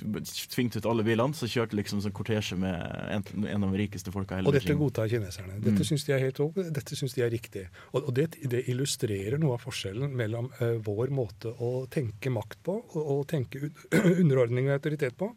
[0.54, 1.34] tvingt ut alle bilene.
[1.34, 2.76] Så kjørte liksom sånn kortesje med
[3.18, 5.58] en, en av de rikeste folka i hele Og dette godtar kineserne.
[5.60, 5.90] Dette Mm.
[5.90, 7.66] syns de er helt ok, dette syns de er riktig.
[7.94, 12.62] Og, og det, det illustrerer noe av forskjellen mellom uh, vår måte å tenke makt
[12.64, 15.34] på og, og tenke un underordning og autoritet på.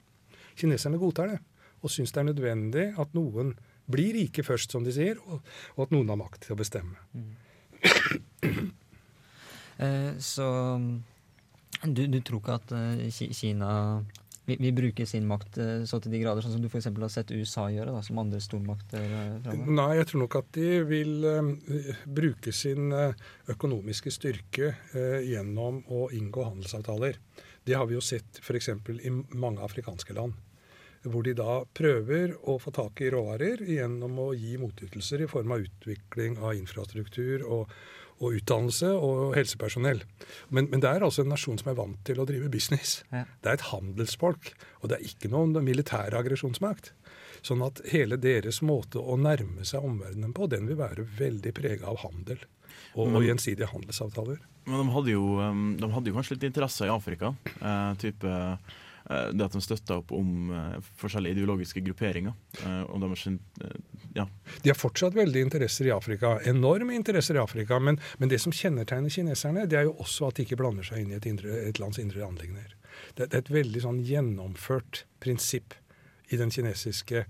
[0.56, 1.40] Kineserne godtar det.
[1.84, 3.54] og syns det er nødvendig at noen
[3.90, 5.44] blir rike først, som de sier, og,
[5.76, 6.96] og at noen har makt til å bestemme.
[9.74, 10.44] Eh, så
[11.82, 13.70] du, du tror ikke at eh, Kina
[14.46, 16.88] vil, vil bruke sin makt eh, så til de grader, sånn som du f.eks.
[16.90, 19.04] har sett USA gjøre, da, som andre stormakter
[19.44, 19.72] fremover?
[19.78, 22.92] Nei, jeg tror nok at de vil eh, bruke sin
[23.52, 27.20] økonomiske styrke eh, gjennom å inngå handelsavtaler.
[27.64, 28.74] Det har vi jo sett f.eks.
[29.00, 30.36] i mange afrikanske land.
[31.04, 35.52] Hvor de da prøver å få tak i råvarer gjennom å gi motytelser i form
[35.52, 37.74] av utvikling av infrastruktur og,
[38.24, 40.00] og utdannelse og helsepersonell.
[40.48, 43.02] Men, men det er altså en nasjon som er vant til å drive business.
[43.12, 43.26] Ja.
[43.44, 46.94] Det er et handelsfolk, og det er ikke noen militær aggresjonsmakt.
[47.44, 51.90] Sånn at hele deres måte å nærme seg omverdenen på, den vil være veldig prega
[51.92, 52.40] av handel.
[52.94, 54.38] Og, og gjensidige handelsavtaler.
[54.64, 57.34] Men de hadde, jo, um, de hadde jo kanskje litt interesse i Afrika.
[57.58, 58.34] Eh, type
[59.04, 62.32] Det at de støtta opp om eh, forskjellige ideologiske grupperinger.
[62.64, 63.74] Eh, og de eh,
[64.16, 64.24] ja.
[64.62, 66.38] De har fortsatt veldig interesser i Afrika.
[66.48, 67.78] Enorme interesser i Afrika.
[67.78, 71.02] Men, men det som kjennetegner kineserne, det er jo også at de ikke blander seg
[71.02, 72.72] inn i et, indre, et lands indre anliggender.
[73.12, 75.76] Det, det er et veldig sånn gjennomført prinsipp
[76.32, 77.26] i den kinesiske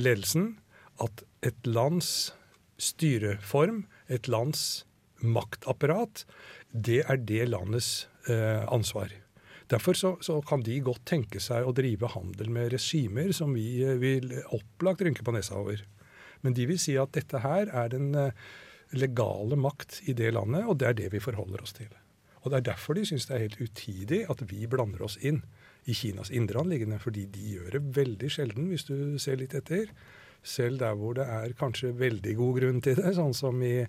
[0.00, 0.54] ledelsen
[1.02, 2.32] at et lands
[2.80, 4.86] styreform, et lands
[5.22, 6.24] maktapparat,
[6.72, 9.12] det er det landets eh, ansvar.
[9.72, 13.80] Derfor så, så kan de godt tenke seg å drive handel med regimer som vi
[13.84, 15.80] eh, vil opplagt rynke på nesa over.
[16.44, 18.36] Men de vil si at dette her er den eh,
[18.98, 21.88] legale makt i det landet, og det er det vi forholder oss til.
[22.42, 25.44] Og Det er derfor de syns det er helt utidig at vi blander oss inn
[25.86, 29.88] i Kinas indre anliggende, fordi de gjør det veldig sjelden, hvis du ser litt etter.
[30.42, 33.86] Selv der hvor det er kanskje veldig god grunn til det, sånn som i,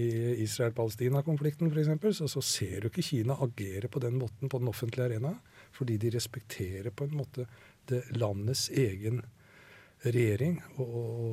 [0.00, 0.08] i
[0.42, 5.06] Israel-Palestina-konflikten f.eks., så, så ser du ikke Kina agere på den måten på den offentlige
[5.06, 5.34] arena,
[5.74, 7.46] fordi de respekterer på en måte
[7.90, 9.22] det landets egen
[10.04, 10.88] regjering og,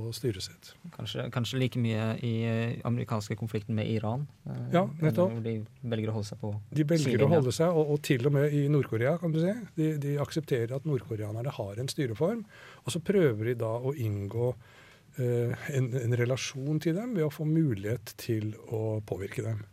[0.08, 0.71] og styresett.
[0.95, 4.28] Kanskje, kanskje like mye i eh, amerikanske konflikten med Iran?
[4.47, 5.34] eh, Ja, nettopp.
[5.43, 8.36] De velger å holde seg på De velger å holde seg, og, og til og
[8.38, 9.56] med i Nord-Korea, kan du si.
[9.76, 12.45] De, de aksepterer at nordkoreanerne har en styreform,
[12.86, 14.54] og så prøver de da å inngå
[15.19, 19.65] en, en relasjon til dem ved å få mulighet til å påvirke dem.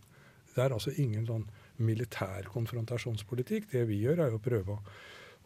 [0.54, 1.46] Det er altså ingen sånn
[1.84, 3.70] militær konfrontasjonspolitikk.
[3.72, 4.80] Det vi gjør, er å prøve å,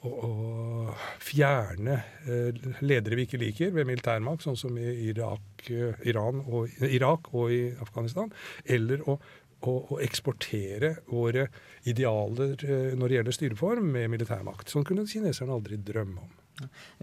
[0.09, 6.01] å, å fjerne eh, ledere vi ikke liker ved militærmakt, sånn som i Irak, eh,
[6.09, 8.33] Iran og, Irak og i Afghanistan.
[8.65, 9.21] Eller å
[9.63, 11.49] å, eksportere våre
[11.87, 14.73] idealer eh, når det gjelder styreform, med militærmakt.
[14.73, 16.33] Sånn kunne kineserne aldri drømme om.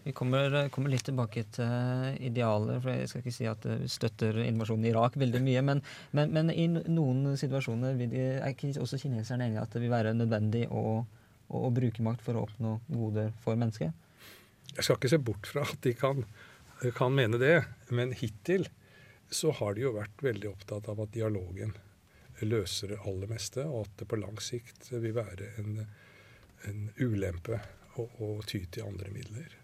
[0.04, 4.42] Vi kommer, kommer litt tilbake til idealer, for jeg skal ikke si at vi støtter
[4.46, 5.64] invasjonen i Irak veldig mye.
[5.70, 5.84] Men,
[6.18, 10.16] men, men i noen situasjoner vil de, er også kineserne enige at det vil være
[10.18, 13.94] nødvendig å, å, å bruke makt for å oppnå goder for mennesket?
[14.76, 16.24] Jeg skal ikke se bort fra at de kan,
[16.98, 17.56] kan mene det,
[17.94, 18.68] men hittil
[19.30, 21.74] så har de jo vært veldig opptatt av at dialogen
[22.46, 25.84] løser det aller meste, og at det på lang sikt vil være en,
[26.70, 27.60] en ulempe
[28.00, 29.56] å, å ty til andre midler.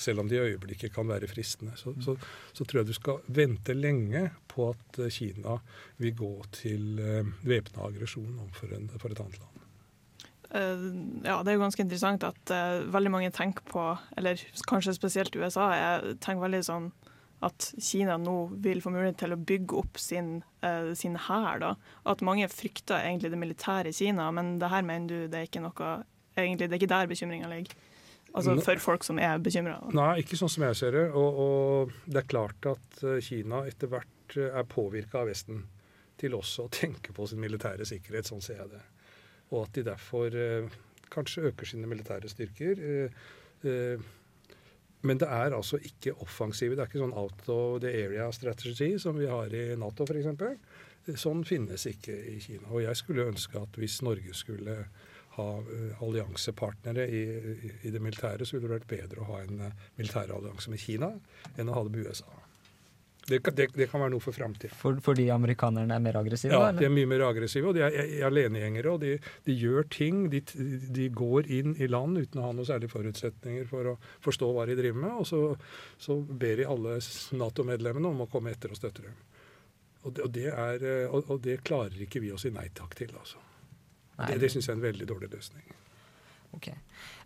[0.00, 2.14] Selv om det i øyeblikket kan være fristende, så, så,
[2.56, 5.58] så tror jeg du skal vente lenge på at eh, Kina
[6.00, 9.66] vil gå til uh, væpna aggresjon overfor for et annet land.
[10.50, 10.86] Eh,
[11.24, 13.84] ja, det er jo ganske interessant at eh, veldig mange tenker på,
[14.18, 16.88] eller kanskje spesielt USA, jeg tenker veldig sånn
[17.46, 21.62] at Kina nå vil få mulighet til å bygge opp sin, uh, hær.
[22.04, 25.62] At mange frykter egentlig det militære Kina, men det her mener du det er ikke
[25.64, 25.92] noe
[26.44, 27.74] egentlig, Det er ikke der bekymringa ligger?
[28.30, 29.80] Altså for folk som er bekymra?
[29.96, 31.06] Nei, ikke sånn som jeg ser det.
[31.18, 35.64] Og, og det er klart at eh, Kina etter hvert eh, er påvirka av Vesten
[36.20, 38.84] til også å tenke på sin militære sikkerhet, sånn ser jeg det.
[39.50, 40.78] Og at de derfor eh,
[41.10, 42.84] kanskje øker sine militære styrker.
[42.90, 43.20] Eh,
[43.66, 44.08] eh,
[45.02, 46.76] men det er altså ikke offensive.
[46.76, 51.16] Det er ikke sånn out of the area strategy som vi har i Nato f.eks.
[51.18, 52.68] Sånn finnes ikke i Kina.
[52.68, 54.82] Og jeg skulle ønske at hvis Norge skulle
[55.40, 57.24] ha eh, alliansepartnere i,
[57.80, 61.10] i, det militære, så ville det vært bedre å ha en uh, militærallianse med Kina
[61.56, 62.30] enn å ha det med USA.
[63.30, 64.74] Det, det, det kan være noe for framtida.
[64.74, 66.50] For, fordi amerikanerne er mer aggressive?
[66.54, 68.94] Ja, da, de er mye mer aggressive, og de er, er alenegjengere.
[68.94, 69.12] Og de,
[69.46, 70.24] de gjør ting.
[70.32, 70.40] De,
[70.98, 74.66] de går inn i land uten å ha noen særlige forutsetninger for å forstå hva
[74.70, 75.12] de driver med.
[75.22, 75.42] Og så,
[76.00, 76.96] så ber de alle
[77.38, 79.20] Nato-medlemmene om å komme etter og støtte dem.
[80.00, 82.66] Og det, og, det er, eh, og, og det klarer ikke vi å si nei
[82.74, 83.38] takk til, altså.
[84.28, 85.64] Det, det syns jeg er en veldig dårlig løsning.
[86.56, 86.68] Ok.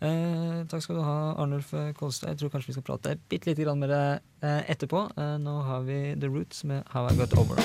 [0.05, 2.35] Eh, takk skal du ha, Arnulf Kolstad.
[2.35, 5.07] Jeg tror kanskje vi skal prate bitte lite grann med deg eh, etterpå.
[5.17, 7.63] Eh, nå har vi The Roots med How I Got Over.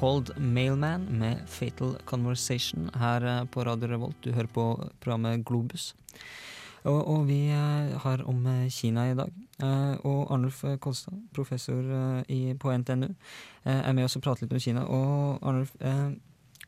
[0.00, 4.16] Called Mailman med Fatal Conversation her eh, på Radio Revolt.
[4.24, 4.64] Du hører på
[5.00, 5.94] programmet Globus.
[6.84, 9.28] Og, og vi eh, har om eh, Kina i dag.
[10.08, 11.84] Og Arnulf Kolstad, professor
[12.32, 13.10] i, på NTNU,
[13.68, 14.86] er med oss og prater litt om Kina.
[14.88, 15.74] Og Arnulf,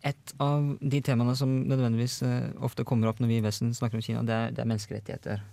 [0.05, 2.19] et av de temaene som nødvendigvis
[2.61, 5.47] ofte kommer opp når vi i Vesten snakker om Kina, det er, det er menneskerettigheter.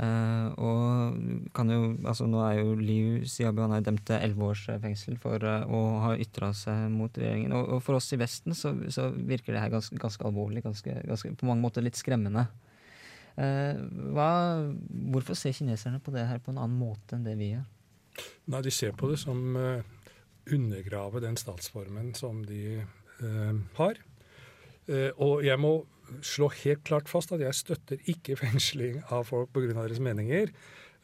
[0.00, 4.48] Eh, og kan jo, altså Nå er jo Liu Xiaobo han er dømt til elleve
[4.48, 7.52] års eh, fengsel for uh, å ha ytra seg mot regjeringen.
[7.58, 10.96] Og, og for oss i Vesten så, så virker det her ganske, ganske alvorlig, ganske,
[11.08, 12.46] ganske, på mange måter litt skremmende.
[13.36, 13.76] Uh,
[14.16, 14.30] hva,
[15.12, 17.68] hvorfor ser kineserne på det her på en annen måte enn det vi gjør?
[18.52, 19.84] Nei, De ser på det som uh,
[20.52, 22.80] undergrave den statsformen som de
[23.20, 24.00] uh, har.
[24.88, 25.82] Uh, og jeg må
[26.26, 29.72] slå helt klart fast at jeg støtter ikke fengsling av folk pga.
[29.74, 30.52] deres meninger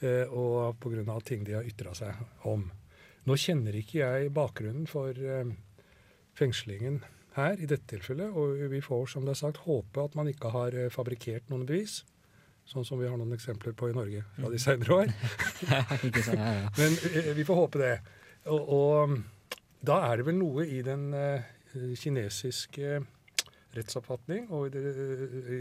[0.00, 1.20] eh, og pga.
[1.24, 2.68] ting de har ytra seg om.
[3.28, 5.12] Nå kjenner ikke jeg bakgrunnen for
[6.38, 7.02] fengslingen
[7.36, 10.48] her i dette tilfellet, og vi får som det er sagt håpe at man ikke
[10.54, 12.00] har fabrikkert noen bevis.
[12.68, 14.58] Sånn som vi har noen eksempler på i Norge fra de
[14.92, 15.12] år.
[15.64, 16.72] Sant, ja, ja.
[16.80, 17.94] Men eh, vi får håpe det.
[18.52, 19.14] Og, og
[19.88, 21.46] da er det vel noe i den eh,
[21.96, 22.98] kinesiske
[23.76, 24.82] rettsoppfatning og i,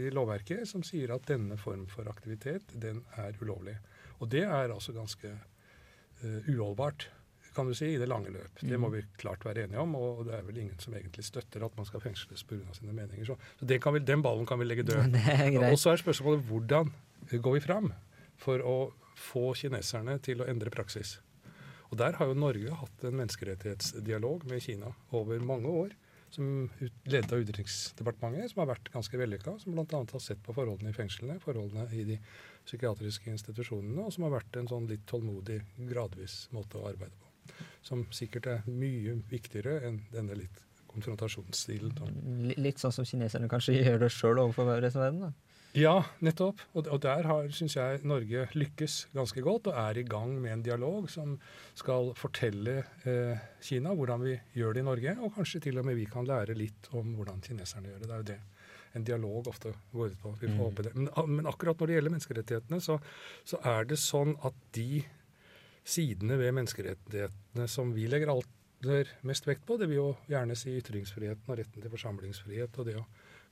[0.08, 3.76] i lovverket som sier at denne form for aktivitet, den er ulovlig.
[4.18, 7.08] Og det er altså ganske uh, uholdbart,
[7.58, 8.60] kan du si, i det lange løp.
[8.62, 11.64] Det må vi klart være enige om, og det er vel ingen som egentlig støtter
[11.66, 12.60] at man skal fengsles pga.
[12.76, 13.26] sine meninger.
[13.26, 15.16] Så, så vi, den ballen kan vi legge død.
[15.72, 16.92] Og så er spørsmålet hvordan
[17.32, 17.90] går vi fram
[18.38, 18.76] for å
[19.18, 21.18] få kineserne til å endre praksis.
[21.90, 25.96] Og Der har jo Norge hatt en menneskerettighetsdialog med Kina over mange år,
[26.34, 26.68] som
[27.08, 29.56] ledet av Utenriksdepartementet, som har vært ganske vellykka.
[29.62, 29.86] Som bl.a.
[30.12, 32.18] har sett på forholdene i fengslene, forholdene i de
[32.66, 37.58] psykiatriske institusjonene, og som har vært en sånn litt tålmodig, gradvis måte å arbeide på.
[37.84, 42.54] Som sikkert er mye viktigere enn denne litt konfrontasjonsstilen.
[42.58, 45.28] Litt sånn som kineserne kanskje gjør det sjøl overfor resten av verden?
[45.28, 45.47] da.
[45.76, 46.62] Ja, nettopp.
[46.72, 50.54] Og, og der har, syns jeg, Norge lykkes ganske godt og er i gang med
[50.54, 51.36] en dialog som
[51.76, 55.98] skal fortelle eh, Kina hvordan vi gjør det i Norge, og kanskje til og med
[55.98, 58.08] vi kan lære litt om hvordan kineserne gjør det.
[58.08, 58.40] Det er jo det
[58.96, 60.34] en dialog ofte går ut på.
[60.40, 60.94] Vi får håpe det.
[60.96, 62.98] Men, men akkurat når det gjelder menneskerettighetene, så,
[63.46, 65.02] så er det sånn at de
[65.88, 68.54] sidene ved menneskerettighetene som vi legger alt
[69.26, 72.94] mest vekt på, det vil jo gjerne si ytringsfriheten og retten til forsamlingsfrihet og det
[73.00, 73.06] å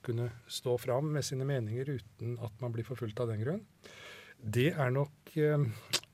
[0.05, 3.63] kunne stå fram med sine meninger uten at man blir forfulgt av den grunn,
[4.37, 5.67] det er nok eh,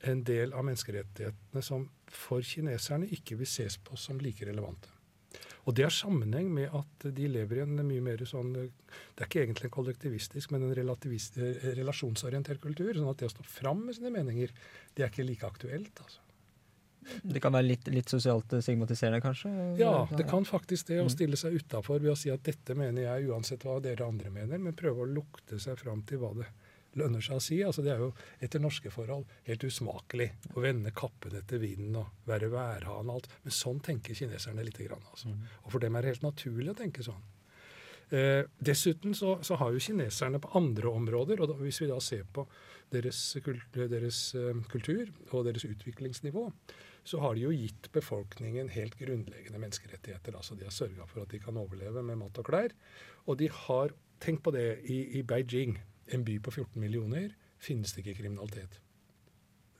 [0.09, 4.91] en del av menneskerettighetene som for kineserne ikke vil ses på som like relevante.
[5.63, 9.29] Og det har sammenheng med at de lever i en mye mer sånn Det er
[9.29, 12.91] ikke egentlig en kollektivistisk, men en eh, relasjonsorientert kultur.
[12.95, 14.51] Sånn at det å stå fram med sine meninger,
[14.93, 16.03] det er ikke like aktuelt.
[16.03, 16.19] altså.
[17.24, 19.51] Det kan være litt, litt sosialt stigmatiserende, kanskje?
[19.80, 23.08] Ja, det kan faktisk det å stille seg utafor ved å si at dette mener
[23.08, 26.49] jeg uansett hva dere andre mener, men prøve å lukte seg fram til hva det
[26.99, 27.60] lønner seg å si.
[27.66, 28.12] Altså Det er jo
[28.43, 33.32] etter norske forhold helt usmakelig å vende kappen etter vinden og være værhane og alt.
[33.45, 35.04] Men sånn tenker kineserne lite grann.
[35.12, 35.34] Altså.
[35.64, 37.24] Og for dem er det helt naturlig å tenke sånn.
[38.14, 41.97] Eh, dessuten så, så har jo kineserne på andre områder, og da, hvis vi da
[42.04, 42.45] ser på
[42.93, 43.20] deres,
[43.74, 46.43] deres eh, kultur og deres utviklingsnivå,
[47.04, 50.38] så har de jo gitt befolkningen helt grunnleggende menneskerettigheter.
[50.39, 52.76] Altså de har sørga for at de kan overleve med mat og klær.
[53.28, 55.76] Og de har Tenk på det, i, i Beijing,
[56.16, 58.78] en by på 14 millioner, finnes det ikke kriminalitet.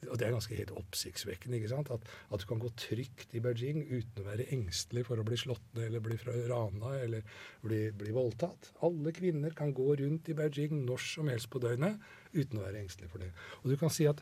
[0.09, 1.57] Og det er ganske helt oppsiktsvekkende.
[1.57, 1.91] ikke sant?
[1.93, 2.03] At,
[2.34, 5.63] at du kan gå trygt i Beijing uten å være engstelig for å bli slått
[5.78, 6.17] ned eller bli
[6.51, 7.24] rana eller
[7.63, 8.74] bli, bli voldtatt.
[8.84, 12.03] Alle kvinner kan gå rundt i Beijing når som helst på døgnet
[12.34, 13.32] uten å være engstelig for det.
[13.61, 14.19] Og du kan si at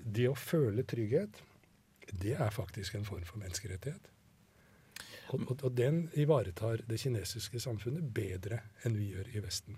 [0.00, 1.42] det å føle trygghet,
[2.12, 4.08] det er faktisk en form for menneskerettighet.
[5.28, 9.76] Og, og, og den ivaretar det kinesiske samfunnet bedre enn vi gjør i Vesten.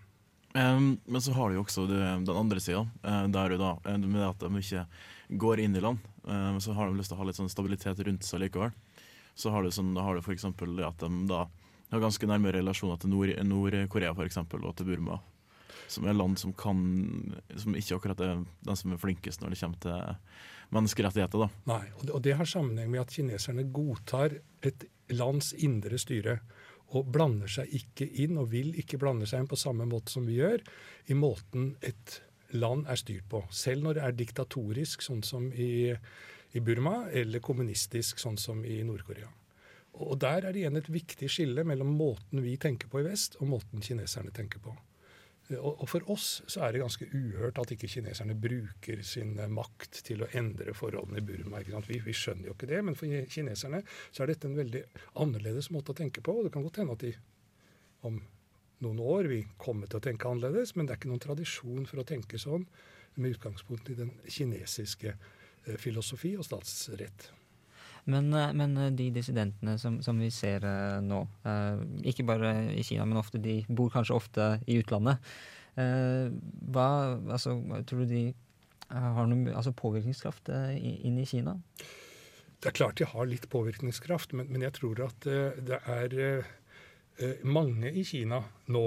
[0.55, 3.77] Um, men så har du jo også det, den andre sida, uh, der du da,
[3.87, 4.85] eh, med at de ikke
[5.39, 5.99] går inn i land.
[6.27, 8.73] eh, så har de lyst til å ha litt sånn stabilitet rundt seg likevel.
[9.39, 10.43] Så har du sånn, da har du f.eks.
[10.43, 11.45] det at de da
[11.91, 15.21] har ganske nærme relasjoner til Nord- Nord-Korea for eksempel, og til Burma.
[15.91, 19.61] Som er land som kan Som ikke akkurat er den som er flinkest når det
[19.61, 20.27] kommer til
[20.75, 21.47] menneskerettigheter.
[21.47, 21.51] da.
[21.71, 26.41] Nei, og det, og det har sammenheng med at kineserne godtar et lands indre styre.
[26.91, 30.27] Og blander seg ikke inn, og vil ikke blande seg inn på samme måte som
[30.27, 30.63] vi gjør,
[31.07, 32.19] i måten et
[32.51, 33.45] land er styrt på.
[33.55, 38.81] Selv når det er diktatorisk, sånn som i, i Burma, eller kommunistisk, sånn som i
[38.87, 39.31] Nord-Korea.
[40.01, 43.37] Og der er det igjen et viktig skille mellom måten vi tenker på i vest,
[43.41, 44.75] og måten kineserne tenker på.
[45.59, 49.51] Og, og for oss så er det ganske uhørt at ikke kineserne bruker sin eh,
[49.51, 51.63] makt til å endre forholdene i Burma.
[51.89, 54.85] Vi, vi skjønner jo ikke det, men for kineserne så er dette en veldig
[55.23, 56.37] annerledes måte å tenke på.
[56.37, 57.15] og Det kan godt hende at de
[58.07, 58.21] om
[58.81, 62.01] noen år vil komme til å tenke annerledes, men det er ikke noen tradisjon for
[62.01, 62.65] å tenke sånn
[63.21, 67.31] med utgangspunkt i den kinesiske eh, filosofi og statsrett.
[68.05, 71.23] Men, eh, men eh, de dissidentene som, som vi ser eh, nå,
[72.07, 75.33] ikke bare i Kina, men ofte de bor kanskje ofte i utlandet.
[75.81, 76.87] Hva
[77.31, 77.55] altså,
[77.89, 78.23] tror du de
[78.91, 81.55] har noen altså, påvirkningskraft inn i Kina?
[82.61, 86.17] Det er klart de har litt påvirkningskraft, men, men jeg tror at det er
[87.47, 88.43] mange i Kina
[88.75, 88.85] nå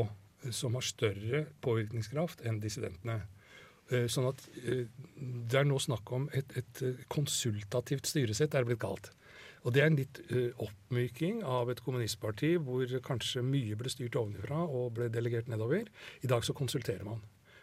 [0.54, 3.22] som har større påvirkningskraft enn dissidentene.
[3.92, 4.86] Eh, Sånn at eh,
[5.18, 9.12] Det er nå snakk om et, et eh, konsultativt styresett, er blitt kalt.
[9.64, 10.18] Og Det er en litt
[10.60, 15.88] oppmyking av et kommunistparti hvor kanskje mye ble styrt ovenfra og ble delegert nedover.
[16.20, 17.22] I dag så konsulterer man.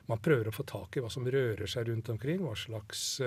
[0.09, 3.21] Man prøver å få tak i hva som rører seg rundt omkring, hva slags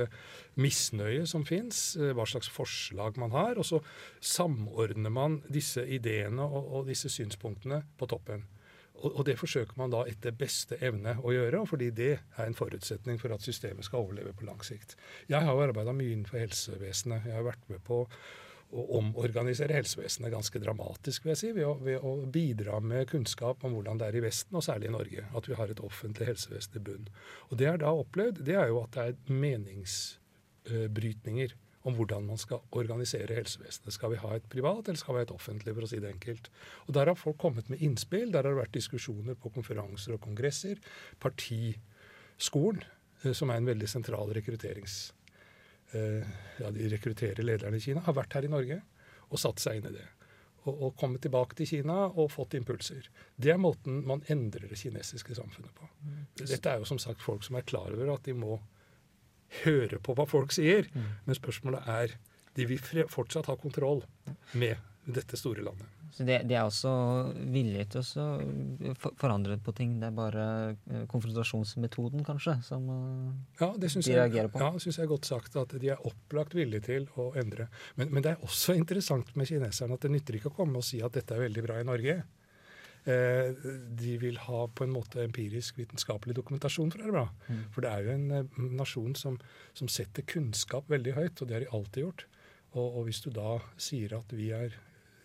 [0.58, 1.84] misnøye som fins,
[2.18, 3.62] hva slags forslag man har.
[3.62, 3.84] Og så
[4.18, 8.42] samordner man disse ideene og, og disse synspunktene på toppen.
[9.04, 12.58] Og, og det forsøker man da etter beste evne å gjøre, fordi det er en
[12.58, 14.90] forutsetning for at systemet skal overleve på lang sikt.
[15.32, 17.28] Jeg har jo arbeida mye innenfor helsevesenet.
[17.28, 17.98] Jeg har vært med på
[18.74, 23.58] å omorganisere helsevesenet ganske dramatisk, vil jeg si, ved å, ved å bidra med kunnskap
[23.68, 25.22] om hvordan det er i Vesten, og særlig i Norge.
[25.38, 27.06] At vi har et offentlig helsevesen i bunn.
[27.50, 31.50] Og det jeg har da opplevd, det er jo at det er meningsbrytninger
[31.84, 33.92] om hvordan man skal organisere helsevesenet.
[33.96, 36.14] Skal vi ha et privat, eller skal vi ha et offentlig, for å si det
[36.14, 36.50] enkelt.
[36.88, 38.32] Og Der har folk kommet med innspill.
[38.32, 40.80] Der har det vært diskusjoner på konferanser og kongresser.
[41.20, 42.84] Partiskolen,
[43.24, 45.14] eh, som er en veldig sentral rekrutterings...
[45.94, 46.24] eh,
[46.60, 48.82] Ja, de rekrutterer lederne i Kina, har vært her i Norge
[49.30, 50.06] og satt seg inn i det.
[50.64, 53.10] Og, og kommet tilbake til Kina og fått impulser.
[53.36, 55.90] Det er måten man endrer det kinesiske samfunnet på.
[56.40, 58.62] Dette er jo som sagt folk som er klar over at de må
[59.64, 60.90] høre på hva folk sier.
[61.28, 62.16] Men spørsmålet er
[62.54, 64.04] de vil fortsatt ha kontroll
[64.54, 64.78] med
[65.10, 65.90] dette store landet.
[66.14, 66.92] Så de, de er også
[67.50, 69.96] villige til å forandre på ting.
[69.98, 74.62] Det er bare eh, konfrontasjonsmetoden, kanskje, som eh, Ja, de reagerer på.
[74.62, 77.66] ja, det synes jeg er godt sagt, at de er opplagt villige til å endre.
[77.98, 80.86] Men, men det er også interessant med kineserne at det nytter ikke å komme og
[80.86, 82.20] si at dette er veldig bra i Norge.
[83.04, 83.66] Eh,
[84.00, 87.26] de vil ha på en måte empirisk vitenskapelig dokumentasjon for det bra.
[87.50, 87.66] Mm.
[87.76, 89.36] For det er jo en eh, nasjon som,
[89.76, 92.26] som setter kunnskap veldig høyt, og det har de alltid gjort.
[92.74, 94.80] Og, og hvis du da sier at vi er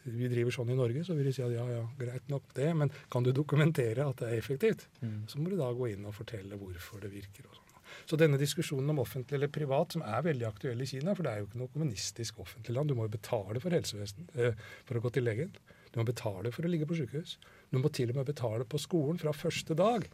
[0.08, 2.68] vi driver sånn i Norge, så vil de si at ja, ja, greit nok det,
[2.80, 4.86] men kan du dokumentere at det er effektivt?
[5.02, 5.26] Mm.
[5.28, 7.44] Så må du da gå inn og fortelle hvorfor det virker.
[7.44, 7.68] og sånn.
[8.08, 11.32] Så denne diskusjonen om offentlig eller privat, som er veldig aktuell i Kina, for det
[11.32, 14.98] er jo ikke noe kommunistisk offentlig land, du må jo betale for helsevesen eh, for
[14.98, 15.52] å gå til legen.
[15.92, 17.38] Du må betale for å ligge på sykehus.
[17.72, 20.06] Du må til og med betale på skolen fra første dag.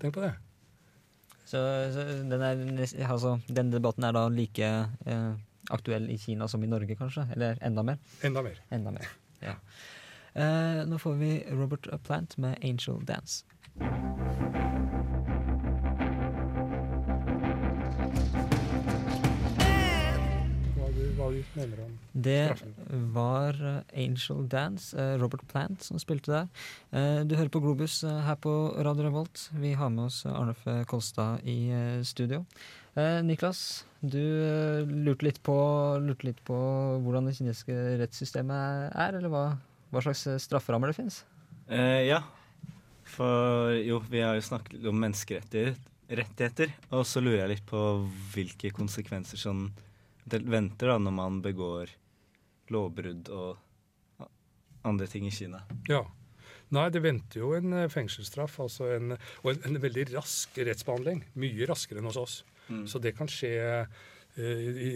[0.00, 0.32] Tenk på det.
[1.44, 1.60] Så,
[1.94, 2.60] så den, er,
[3.10, 4.68] altså, den debatten er da like
[5.06, 5.30] eh,
[5.74, 7.26] aktuell i Kina som i Norge, kanskje?
[7.34, 7.98] Eller enda mer?
[8.26, 8.60] Enda mer.
[8.70, 9.10] Enda mer,
[9.42, 9.56] ja.
[10.34, 14.69] Eh, nå får vi Robert Plant med 'Angel Dance'.
[21.20, 22.74] Hva du, mener om Det straffen.
[23.12, 26.48] var eh, Angel Dance, eh, Robert Plant, som spilte der.
[26.96, 29.48] Eh, Du hører på Globus her på Radio Revolt.
[29.60, 31.58] Vi har med oss Arnulf Kolstad i
[32.08, 32.44] studio.
[32.96, 34.18] Eh, Niklas, du
[34.88, 35.54] lurte litt, på,
[36.02, 36.56] lurte litt på
[37.04, 39.44] hvordan det kinesiske rettssystemet er, eller hva,
[39.92, 41.20] hva slags strafferammer det finnes?
[41.68, 42.22] Eh, ja.
[43.10, 45.78] For jo, vi har jo snakket om menneskerettigheter,
[46.10, 47.80] rettigheter, og så lurer jeg litt på
[48.34, 49.86] hvilke konsekvenser som eventuelt
[50.24, 51.92] venter da når man begår
[52.70, 54.26] lovbrudd og
[54.86, 55.62] andre ting i Kina.
[55.88, 56.04] Ja.
[56.70, 61.24] Nei, det venter jo en eh, fengselsstraff, altså en, og en, en veldig rask rettsbehandling.
[61.42, 62.36] Mye raskere enn hos oss.
[62.68, 62.84] Mm.
[62.86, 64.92] Så det kan skje eh, i,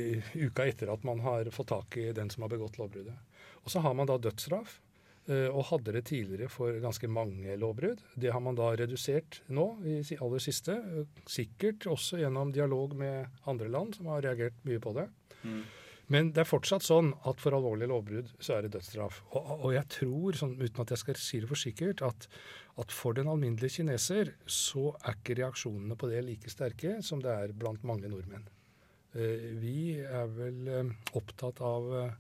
[0.47, 3.19] uka etter at man har fått tak i den som har begått lovbruddet.
[3.65, 4.79] Og så har man da dødsstraff,
[5.49, 8.03] og hadde det tidligere for ganske mange lovbrudd.
[8.21, 10.75] Det har man da redusert nå, i aller siste.
[10.77, 15.09] eh, Sikkert også gjennom dialog med andre land som har reagert mye på det.
[16.13, 19.23] Men det er fortsatt sånn at for alvorlige lovbrudd så er det dødsstraff.
[19.33, 22.27] Og, og jeg tror, sånn, uten at jeg skal si det for sikkert, at,
[22.77, 27.33] at for den alminnelige kineser så er ikke reaksjonene på det like sterke som det
[27.33, 28.45] er blant mange nordmenn.
[29.17, 32.15] Eh, vi er vel eh, opptatt av eh,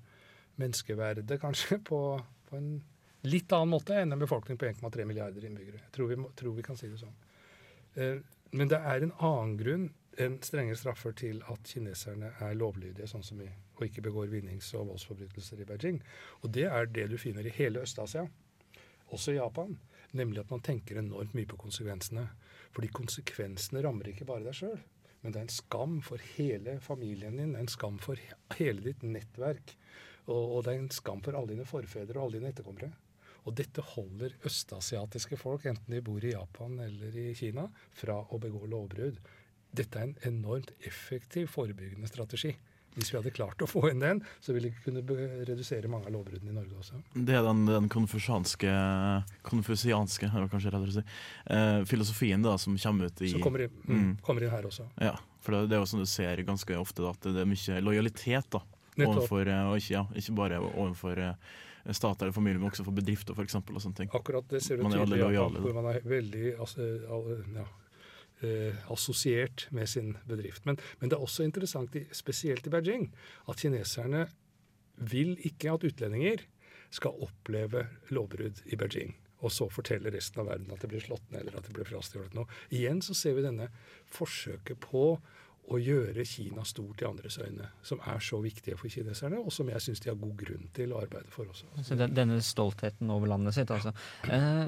[0.63, 2.01] menneskeverdet, kanskje, på,
[2.49, 2.73] på en
[3.25, 5.83] litt annen måte enn en befolkning på 1,3 milliarder innbyggere.
[5.87, 7.15] Jeg tror vi, må, tror vi kan si det sånn.
[7.95, 8.19] Eh,
[8.55, 9.87] men det er en annen grunn
[10.21, 14.71] enn strenge straffer til at kineserne er lovlydige, sånn som vi, og ikke begår vinnings-
[14.79, 16.01] og voldsforbrytelser i Beijing.
[16.43, 18.29] Og det er det du finner i hele Øst-Asia,
[19.15, 19.75] også i Japan.
[20.15, 22.29] Nemlig at man tenker enormt mye på konsekvensene.
[22.75, 24.79] Fordi konsekvensene rammer ikke bare deg sjøl,
[25.23, 28.21] men det er en skam for hele familien din, det er en skam for
[28.59, 29.75] hele ditt nettverk.
[30.29, 32.93] Og, og det er en skam for alle dine forfedre og alle dine etterkommere.
[33.45, 37.67] Og dette holder østasiatiske folk, enten de bor i Japan eller i Kina,
[37.97, 39.19] fra å begå lovbrudd.
[39.75, 42.55] Dette er en enormt effektiv forebyggende strategi.
[42.95, 45.03] Hvis vi hadde klart å få inn den, så ville vi kunne
[45.49, 47.01] redusere mange av lovbruddene i Norge også.
[47.17, 48.71] Det er den, den konfusianske,
[49.49, 50.31] Konfusianske,
[50.95, 51.05] si.
[51.57, 54.87] Eh, filosofien da, som kommer ut i Som kommer inn, mm, kommer inn her også.
[55.03, 57.51] Ja, for det, det er jo sånn du ser ganske ofte, da, at det er
[57.51, 58.63] mye lojalitet da,
[59.03, 61.55] overfor, eh, og ikke, ja, ikke bare overfor eh,
[61.93, 64.13] stat eller familie, men også for bedrifter for eksempel, og sånne ting.
[64.17, 66.87] Akkurat det ser du tydelig i Japan, hvor man er veldig altså,
[67.59, 67.67] ja,
[68.47, 70.65] eh, assosiert med sin bedrift.
[70.69, 73.11] Men, men det er også interessant, spesielt i Beijing,
[73.51, 74.27] at kineserne
[74.97, 76.47] vil ikke at utlendinger
[76.95, 79.15] skal oppleve lovbrudd i Beijing.
[79.45, 81.89] Og så fortelle resten av verden at det blir slått ned eller at det blir
[81.89, 82.49] frastjålet noe.
[82.73, 83.69] Igjen så ser vi denne
[84.15, 85.19] forsøket på
[85.73, 89.69] å gjøre Kina stort i andres øyne, som er så viktige for kineserne, og som
[89.73, 91.69] jeg syns de har god grunn til å arbeide for også.
[91.87, 93.95] Så den, denne stoltheten over landet sitt, altså.
[94.29, 94.65] Eh,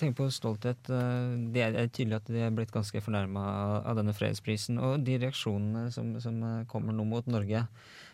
[0.00, 0.90] tenk på stolthet.
[0.90, 4.80] Eh, det er, tydelig at de er blitt ganske fornærma av, av denne fredsprisen.
[4.82, 7.66] Og de reaksjonene som, som eh, kommer nå mot Norge.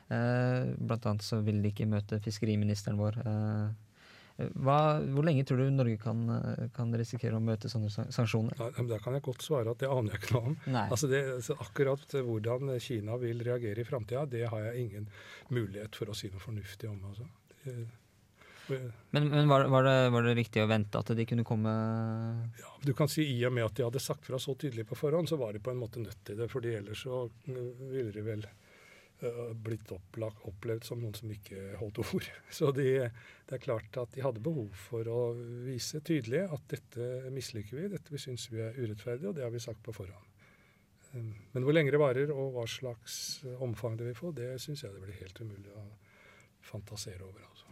[0.08, 3.20] Eh, blant annet så vil de ikke møte fiskeriministeren vår.
[3.24, 3.87] Eh,
[4.38, 8.54] hva, hvor lenge tror du Norge kan, eh, kan risikere å møte sånne sanksjoner?
[8.60, 10.58] Ja, men Da kan jeg godt svare at det aner jeg ikke noe om.
[10.84, 15.08] Altså det, så akkurat hvordan Kina vil reagere i framtida, det har jeg ingen
[15.50, 17.00] mulighet for å si noe fornuftig om.
[17.10, 17.26] Altså.
[17.64, 17.74] Det,
[19.10, 21.70] Men, men var, var, det, var det riktig å vente at de kunne komme
[22.60, 24.98] Ja, du kan si I og med at de hadde sagt fra så tydelig på
[24.98, 26.50] forhånd, så var de på en måte nødt til det.
[26.52, 28.44] fordi ellers så mm, ville de vel
[29.66, 32.28] blitt opplagt, opplevd som noen som ikke holdt ord.
[32.58, 32.86] Så de,
[33.48, 35.20] det er klart at de hadde behov for å
[35.66, 39.54] vise tydelig at dette misliker vi, dette vi syns vi er urettferdig, og det har
[39.54, 40.24] vi sagt på forhånd.
[41.14, 44.50] Um, Men hvor lenge det varer, og hva slags øh, omfang det vil få, det
[44.60, 45.86] syns jeg det blir helt umulig å
[46.68, 47.46] fantasere over.
[47.48, 47.67] altså.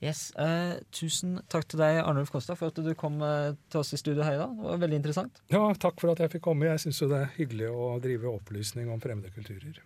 [0.00, 3.90] Yes, eh, Tusen takk til deg, Arnulf Kosta, for at du kom eh, til oss
[3.96, 4.52] i studio her i dag.
[4.54, 5.40] Det var veldig interessant.
[5.50, 6.68] Ja, takk for at jeg fikk komme.
[6.70, 9.80] Jeg syns jo det er hyggelig å drive opplysning om fremmede kulturer.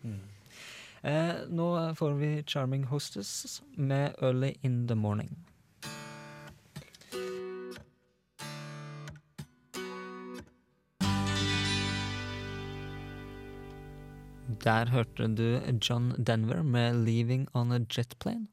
[1.02, 5.32] Eh, nå får vi Charming Hostess med Early in the Morning.
[14.60, 18.46] Der hørte du John Denver med 'Leaving on a Jet Plane'.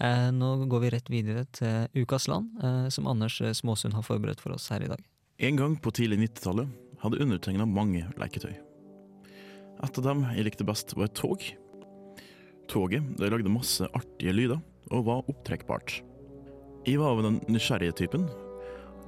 [0.00, 4.40] Eh, nå går vi rett videre til Ukas land, eh, som Anders Småsund har forberedt
[4.40, 5.02] for oss her i dag.
[5.38, 6.68] En gang på tidlig 90-tallet
[7.02, 8.54] hadde undertegna mange leketøy.
[9.82, 11.42] Et av dem jeg likte best, var et tog.
[12.68, 16.02] Toget det lagde masse artige lyder og var opptrekkbart.
[16.86, 18.28] Jeg var av den nysgjerrige typen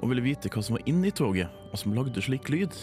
[0.01, 2.75] og ville vite hva som var inni toget og som lagde slik lyd,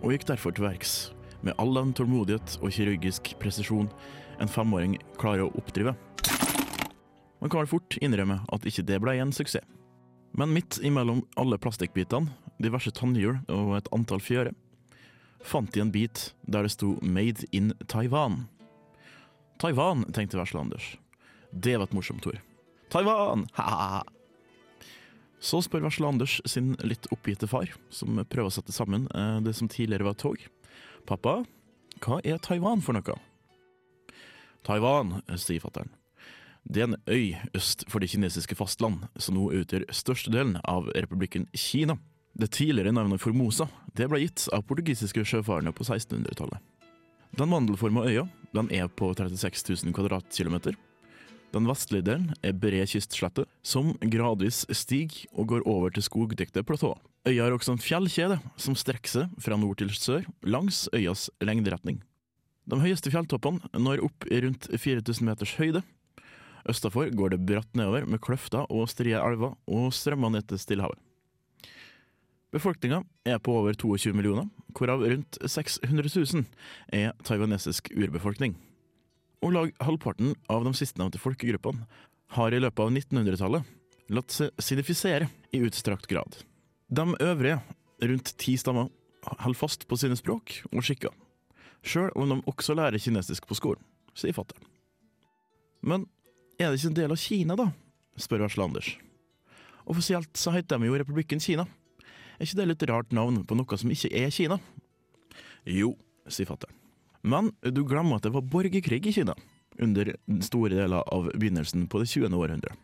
[0.00, 1.12] og gikk derfor til verks
[1.46, 3.90] med all den tålmodighet og kirurgisk presisjon
[4.40, 5.94] en femåring klarer å oppdrive.
[7.40, 9.64] Man kan fort innrømme at ikke det ble en suksess.
[10.36, 12.30] Men midt imellom alle plastikkbitene,
[12.62, 14.54] diverse tannhjul og et antall fjører,
[15.42, 18.46] fant de en bit der det sto 'Made in Taiwan'.
[19.58, 20.96] Taiwan, tenkte Vesle-Anders.
[21.50, 22.40] Det var et morsomt ord.
[22.90, 23.48] Taiwan!
[23.58, 24.04] Ha-ha!
[25.40, 29.68] Så spør Vesle-Anders sin litt oppgitte far, som prøver å sette sammen eh, det som
[29.68, 30.46] tidligere var et tog.
[31.06, 31.40] Pappa,
[32.00, 33.16] hva er Taiwan for noe?
[34.66, 35.92] Taiwan, sier fatteren.
[36.64, 41.48] Det er en øy øst for det kinesiske fastland, som nå utgjør størstedelen av republikken
[41.56, 41.96] Kina.
[42.36, 46.60] Det tidligere navnet Formosa det ble gitt av portugisiske sjøfarende på 1600-tallet.
[47.38, 50.76] Den mandelforma øya den er på 36 000 kvadratkilometer.
[51.50, 57.00] Den vestlige delen er bred kystslette, som gradvis stiger og går over til skogdekte platåer.
[57.28, 61.98] Øya har også en fjellkjede som strekker seg fra nord til sør langs øyas lengderetning.
[62.64, 65.82] De høyeste fjelltoppene når opp i rundt 4000 meters høyde.
[66.68, 70.96] Østafor går det bratt nedover med kløfter og strie elver og strømmer ned til Stillehavet.
[72.50, 76.44] Befolkninga er på over 22 millioner, hvorav rundt 600 000
[76.96, 78.56] er taiwanesisk urbefolkning.
[79.44, 81.84] Om lag halvparten av de sistnevnte folkegruppene
[82.36, 83.76] har i løpet av 1900-tallet
[84.10, 86.40] latt seg sinifisere i utstrakt grad.
[86.90, 87.60] De øvrige,
[88.02, 88.88] rundt ti stammer,
[89.22, 91.12] holder fast på sine språk og skikker,
[91.86, 93.82] sjøl om de også lærer kinesisk på skolen,
[94.18, 94.64] sier fattern.
[95.86, 96.08] Men
[96.58, 97.70] er det ikke en del av Kina, da?
[98.20, 98.90] spør Vesle Anders.
[99.86, 101.64] Offisielt så heter de jo Republikken Kina.
[102.36, 104.58] Er ikke det litt rart navn på noe som ikke er Kina?
[105.64, 105.94] Jo,
[106.28, 106.74] sier fattern.
[107.22, 109.36] Men du glemmer at det var borgerkrig i Kina
[109.80, 110.10] under
[110.44, 112.34] store deler av begynnelsen på det 20.
[112.36, 112.74] århundre.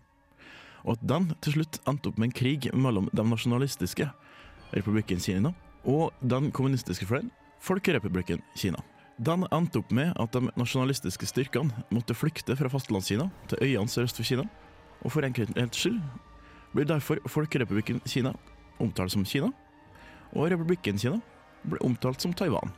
[0.87, 4.07] Og at den til slutt endte opp med en krig mellom de nasjonalistiske,
[4.73, 5.53] republikken Kina,
[5.87, 7.33] og den kommunistiske fløyen,
[7.63, 8.79] Folkerepublikken Kina.
[9.19, 14.21] Den endte opp med at de nasjonalistiske styrkene måtte flykte fra fastlandskina til øyene sørøst
[14.21, 14.47] for Kina,
[15.03, 16.01] og for enkelhets skyld
[16.75, 18.35] blir derfor Folkerepublikken Kina
[18.83, 19.51] omtalt som Kina,
[20.37, 21.19] og Republikken Kina
[21.65, 22.71] blir omtalt som Taiwan.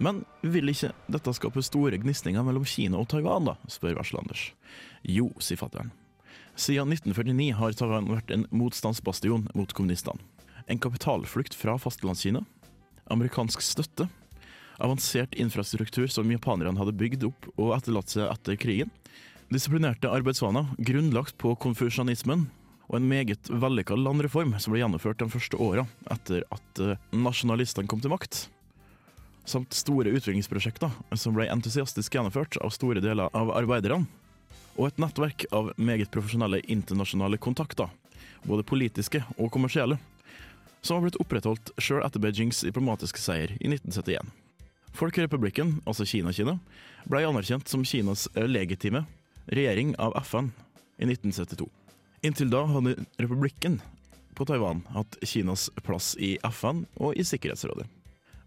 [0.00, 4.52] Men vil ikke dette skape store gnisninger mellom Kina og Taiwan, da, spør Verslanders.
[5.02, 5.90] Jo, sier fatteren.
[6.58, 10.18] Siden 1949 har Taiwan vært en motstandsbastion mot kommunistene.
[10.66, 12.42] En kapitalflukt fra fastlandskina,
[13.14, 14.08] amerikansk støtte,
[14.82, 18.90] avansert infrastruktur som japanerne hadde bygd opp og etterlatt seg etter krigen,
[19.54, 22.48] disiplinerte arbeidsvaner grunnlagt på konfusjonismen,
[22.88, 27.88] og en meget vellykka landreform som ble gjennomført de første åra etter at eh, nasjonalistene
[27.88, 28.46] kom til makt
[29.48, 34.06] samt store utviklingsprosjekter som ble entusiastisk gjennomført av store deler av arbeiderne,
[34.78, 37.90] og et nettverk av meget profesjonelle internasjonale kontakter,
[38.46, 39.98] både politiske og kommersielle,
[40.80, 44.30] som har blitt opprettholdt sjøl etter Beijings diplomatiske seier i 1971.
[44.98, 46.56] Folkerepublikken, altså Kina-Kina,
[47.10, 49.04] ble anerkjent som Kinas legitime
[49.50, 50.50] regjering av FN
[50.98, 51.68] i 1972.
[52.26, 53.78] Inntil da hadde republikken
[54.38, 57.86] på Taiwan hatt Kinas plass i FN og i Sikkerhetsrådet.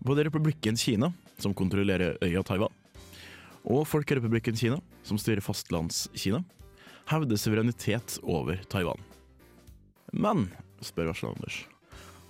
[0.01, 2.73] Både Republikken Kina, som kontrollerer øya Taiwan,
[3.67, 6.41] og Folkerepublikken Kina, som styrer fastlandskina,
[7.11, 8.99] hevder suverenitet over Taiwan.
[10.11, 10.49] Men,
[10.83, 11.61] spør Varsel Anders,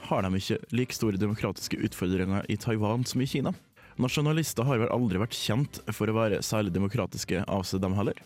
[0.10, 3.54] har de ikke like store demokratiske utfordringer i Taiwan som i Kina?
[4.02, 8.18] Nasjonalister har vel aldri vært kjent for å være særlig demokratiske av seg, dem heller?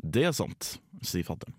[0.00, 1.54] Det er sant, sier fattern.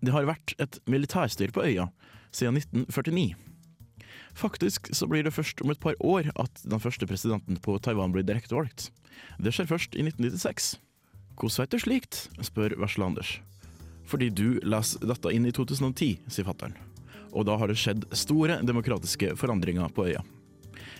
[0.00, 1.90] Det har vært et militærstyre på øya
[2.32, 3.49] siden 1949.
[4.34, 8.12] Faktisk så blir det først om et par år at den første presidenten på Taiwan
[8.14, 8.90] blir direkte valgt.
[9.40, 10.76] Det skjer først i 1996.
[11.40, 13.38] Hvordan veit du slikt, spør vesle Anders.
[14.10, 16.76] Fordi du leser dette inn i 2010, sier fatteren.
[17.30, 20.22] Og da har det skjedd store demokratiske forandringer på øya.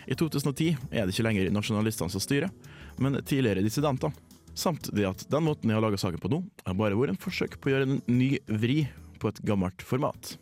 [0.07, 2.49] I 2010 er det ikke lenger nasjonalistene som styrer,
[2.97, 4.13] men tidligere dissidenter.
[4.57, 7.21] Samt det at den måten jeg har laga saken på nå, har bare vært en
[7.21, 8.83] forsøk på å gjøre en ny vri
[9.21, 10.35] på et gammelt format.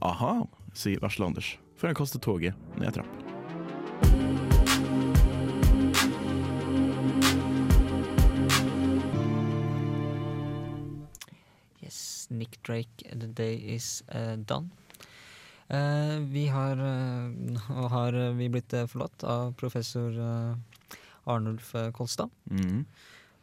[0.00, 0.38] Aha,
[0.74, 3.08] sier vesle Anders før han kaster toget ned trapp.
[11.80, 14.68] Yes, Nick Drake, The Day Is uh, Done.
[15.70, 16.76] Uh, vi har,
[17.70, 20.12] uh, har vi blitt forlatt av professor
[21.24, 22.28] Arnulf Kolstad.
[22.50, 22.84] Mm.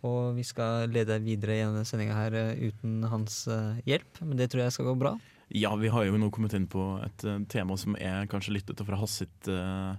[0.06, 3.48] Og vi skal lede videre i denne sendinga her uten hans
[3.88, 5.16] hjelp, men det tror jeg skal gå bra.
[5.56, 8.68] Ja, vi har jo nå kommet inn på et uh, tema som er kanskje litt
[8.68, 9.96] utenfor hans sitt, uh,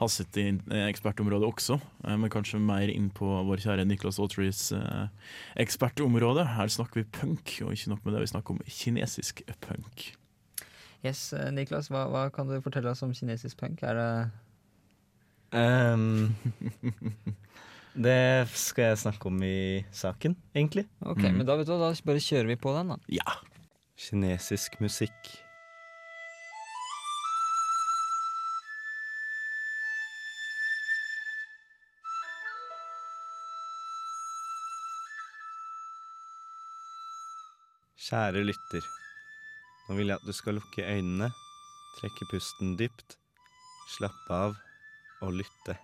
[0.00, 0.38] hans sitt
[0.74, 4.72] ekspertområde også, uh, men kanskje mer inn på vår kjære Niklas Autrys
[5.58, 6.48] ekspertområde.
[6.56, 10.08] Her snakker vi punk, og ikke nok med det, vi snakker om kinesisk punk.
[11.06, 13.84] Yes, Niklas, hva, hva kan du fortelle oss om kinesisk punk?
[13.86, 14.08] Er det
[15.54, 16.34] um,
[17.98, 20.84] Det skal jeg snakke om i saken, egentlig.
[21.02, 21.38] Ok, mm.
[21.38, 22.98] men da vet du, da bare kjører vi på den, da.
[23.10, 23.38] Ja.
[23.98, 25.26] Kinesisk musikk.
[38.08, 38.86] Kjære lytter.
[39.88, 41.32] Nå vil jeg at du skal lukke øynene,
[41.98, 43.18] trekke pusten dypt,
[43.98, 44.56] slappe av
[45.26, 45.74] og lytte.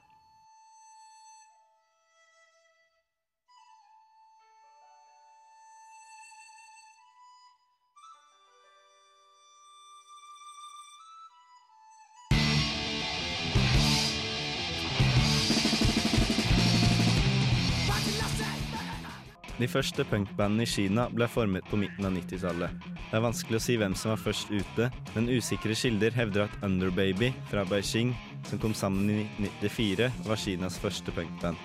[19.74, 22.84] Første punkbandene i Kina ble formet på midten av 90-tallet.
[23.08, 26.54] Det er vanskelig å si hvem som var først ute, men usikre kilder hevder at
[26.66, 28.12] Underbaby fra Beijing,
[28.46, 31.58] som kom sammen i 1994, var Kinas første punkband.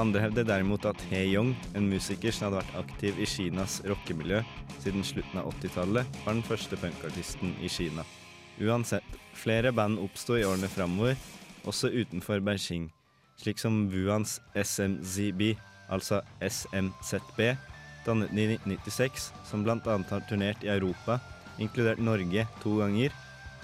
[0.00, 4.42] Andre hevder derimot at He Yong, en musiker som hadde vært aktiv i Kinas rockemiljø
[4.80, 8.04] siden slutten av 80-tallet, var den første punkartisten i Kina.
[8.64, 11.16] Uansett, flere band oppsto i årene framover,
[11.68, 12.88] også utenfor Beijing,
[13.40, 15.56] slik som Wuans SMZB
[15.92, 17.40] altså SMZB,
[18.06, 19.78] dannet i 1996, som bl.a.
[20.10, 21.18] har turnert i Europa,
[21.58, 23.14] inkludert Norge to ganger,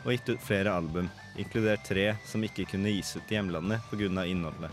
[0.03, 4.27] og gitt ut flere album, inkludert tre som ikke kunne gis ut i hjemlandet pga.
[4.27, 4.70] innholdet.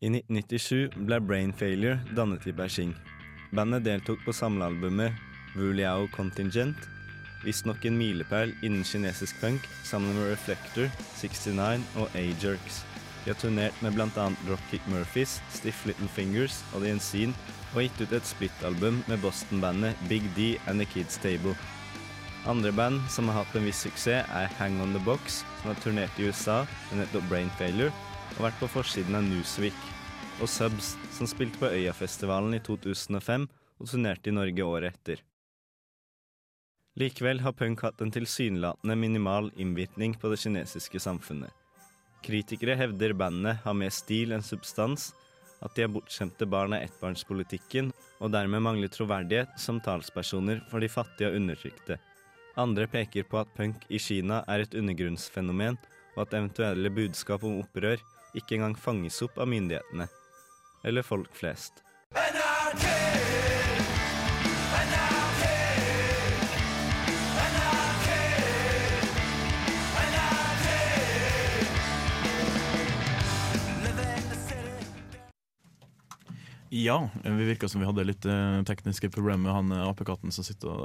[0.00, 2.94] I 1997 ble Brain Failure dannet i Beijing.
[3.52, 5.12] Bandet deltok på samlealbumet
[5.58, 6.88] Wuliao Contingent
[7.44, 12.82] visstnok en milepæl innen kinesisk punk, sammen med Reflector, 69 og A-Jerks.
[13.24, 14.26] De har turnert med bl.a.
[14.46, 17.34] Dropkick Murphys, Stiff Little Fingers og The Unseen,
[17.74, 21.54] og gitt ut et splittalbum med Boston-bandet Big D and The Kids Table.
[22.48, 25.80] Andre band som har hatt en viss suksess, er Hang On The Box, som har
[25.84, 27.92] turnert i USA med nettopp Brain Failure,
[28.38, 29.76] og vært på forsiden av Newsweek,
[30.40, 33.44] og Subs, som spilte på Øyafestivalen i 2005
[33.80, 35.20] og turnerte i Norge året etter.
[36.98, 41.52] Likevel har punk hatt en tilsynelatende minimal innvirkning på det kinesiske samfunnet.
[42.22, 45.12] Kritikere hevder bandet har mer stil enn substans,
[45.62, 50.90] at de er bortskjemte barn av ettbarnspolitikken, og dermed mangler troverdighet som talspersoner for de
[50.90, 52.00] fattige og undertrykte.
[52.60, 55.78] Andre peker på at punk i Kina er et undergrunnsfenomen,
[56.16, 58.02] og at eventuelle budskap om opprør
[58.36, 60.08] ikke engang fanges opp av myndighetene,
[60.84, 61.84] eller folk flest.
[76.70, 80.46] Ja, vi virka som vi hadde litt eh, tekniske problemer med han eh, apekatten som
[80.46, 80.84] sitter og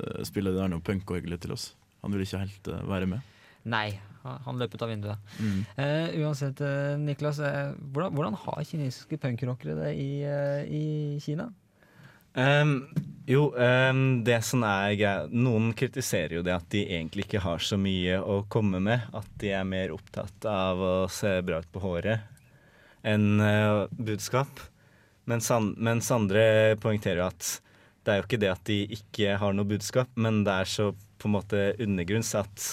[0.00, 1.68] eh, spiller det der noe punkorgel til oss.
[2.02, 3.36] Han vil ikke helt være med.
[3.70, 5.32] Nei, han løp ut av vinduet.
[5.38, 5.60] Mm.
[5.78, 6.62] Eh, uansett,
[6.98, 10.10] Niklas, hvordan, hvordan har kinesiske punkrockere det i,
[10.80, 10.84] i
[11.22, 11.50] Kina?
[12.34, 12.88] Um,
[13.26, 17.62] jo, um, det som er greia Noen kritiserer jo det at de egentlig ikke har
[17.62, 19.06] så mye å komme med.
[19.14, 22.26] At de er mer opptatt av å se bra ut på håret
[23.06, 24.62] enn uh, budskap.
[25.30, 27.56] Mens, an, mens andre poengterer at
[28.04, 30.90] det er jo ikke det at de ikke har noe budskap, men det er så
[31.20, 32.68] på en måte undergrunns at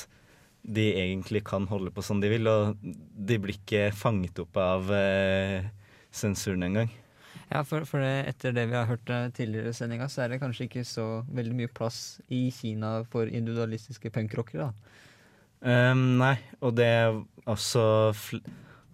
[0.68, 4.90] de egentlig kan holde på som de vil, og de blir ikke fanget opp av
[4.96, 5.68] eh,
[6.12, 6.92] sensuren engang.
[7.48, 10.34] Ja, for, for det, etter det vi har hørt eh, tidligere i sendinga, så er
[10.34, 14.96] det kanskje ikke så veldig mye plass i Kina for individualistiske punkrockere, da.
[15.58, 16.92] Um, nei, og det
[17.50, 17.84] også
[18.14, 18.42] fl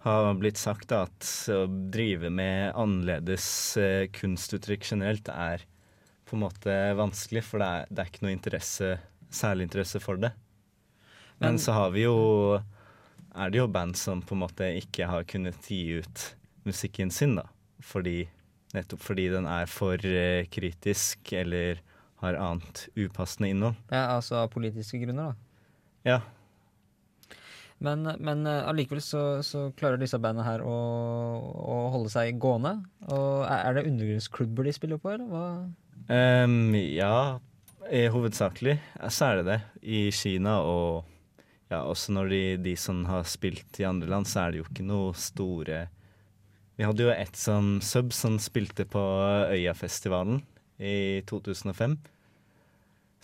[0.04, 3.46] har blitt sagt at å drive med annerledes
[3.80, 5.64] eh, kunstuttrykk generelt er
[6.28, 8.90] på en måte vanskelig, for det er, det er ikke noe interesse,
[9.34, 10.32] særlig interesse for det.
[11.40, 12.16] Men, Men- så har vi jo
[13.34, 16.28] er det jo band som på en måte ikke har kunnet gi ut
[16.68, 17.48] musikken sin, da.
[17.82, 18.28] Fordi,
[18.76, 21.80] nettopp fordi den er for eh, kritisk eller
[22.22, 23.74] har annet upassende innhold.
[23.90, 25.34] Ja, altså av politiske grunner, da.
[26.08, 26.20] Ja.
[27.84, 30.76] Men, men eh, allikevel så, så klarer disse bandene her å,
[31.44, 32.78] å holde seg gående.
[33.12, 35.48] Og er det undergrunnsklubber de spiller på, eller hva?
[36.08, 37.40] Um, ja,
[38.12, 38.78] hovedsakelig
[39.12, 39.58] så er det det.
[39.82, 41.04] I Kina og
[41.72, 44.68] ja, også når de, de som har spilt i andre land, så er det jo
[44.68, 45.86] ikke noe store
[46.76, 49.02] Vi hadde jo et som sub som spilte på
[49.54, 50.42] Øyafestivalen
[50.78, 51.96] i 2005.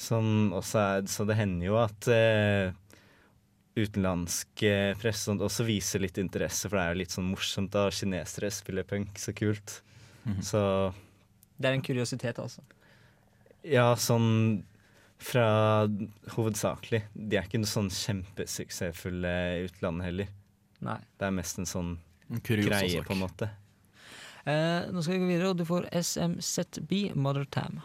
[0.01, 2.73] Som også er Så det hender jo at eh,
[3.79, 7.71] utenlandsk press presse og også viser litt interesse, for det er jo litt sånn morsomt
[7.75, 9.81] da kinesere spiller punk, så kult.
[10.25, 10.43] Mhm.
[10.43, 10.93] Så
[11.61, 12.61] Det er en kuriositet, altså.
[13.65, 14.63] ja, sånn
[15.21, 15.87] fra
[16.35, 17.03] hovedsakelig.
[17.15, 20.29] De er ikke noe sånn kjempesuksessfulle i utlandet heller.
[20.81, 20.99] Nei.
[21.19, 21.99] Det er mest en sånn
[22.31, 23.07] En greie, sak.
[23.07, 23.51] på en måte.
[24.47, 27.83] Eh, nå skal vi gå videre, og du får SMZB Mother Tam.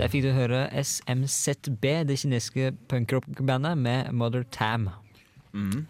[0.00, 4.88] Der fikk du høre SMZB, det kinesiske punkrock-bandet, med Mother Tam.
[5.52, 5.86] Mhm.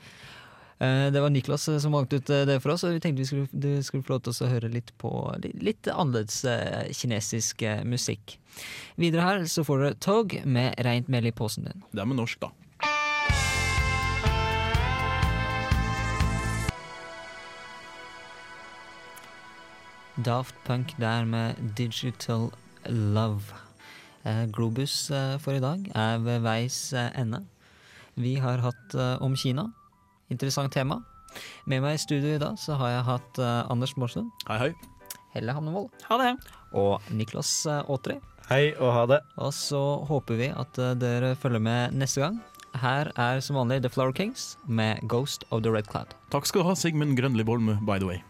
[0.81, 3.21] Eh, Det var Niklas eh, som valgte ut eh, det for oss, og vi tenkte
[3.21, 5.11] vi skulle, du skulle få lov til å høre litt på
[5.63, 6.43] litt annerledes
[6.97, 8.39] kinesisk musikk.
[8.97, 11.85] Videre her så får dere Tog med Reint mel i posen din.
[11.93, 12.51] Det er med norsk, da.
[20.25, 22.51] Daft Punk der med Digital
[22.89, 23.70] Love.
[24.25, 27.45] Eh, Globus eh, for i dag er ved veis eh, ende.
[28.21, 29.71] Vi har hatt om Kina.
[30.29, 30.99] Interessant tema.
[31.65, 33.39] Med meg i studio i dag så har jeg hatt
[33.71, 34.29] Anders Morsund.
[34.51, 35.15] Hei, hei.
[35.33, 35.89] Helle Hamnevold.
[36.11, 36.35] Ha det.
[36.77, 38.19] Og Niklas Aatri.
[38.51, 39.21] Hei og ha det.
[39.39, 42.43] Og så håper vi at dere følger med neste gang.
[42.83, 46.13] Her er som vanlig The Flower Kings med Ghost of the Red Cloud.
[46.35, 48.21] Takk skal du ha, Sigmund Grønli Bolme, by the way.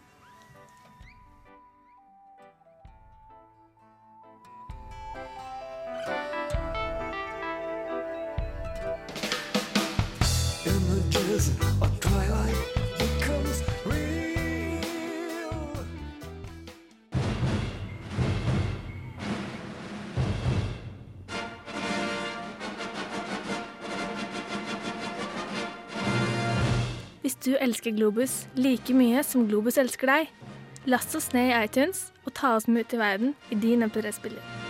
[27.41, 30.33] Du elsker Globus like mye som Globus elsker deg,
[30.85, 34.60] last oss ned i iTunes og ta oss med ut i verden i din MP3-spiller.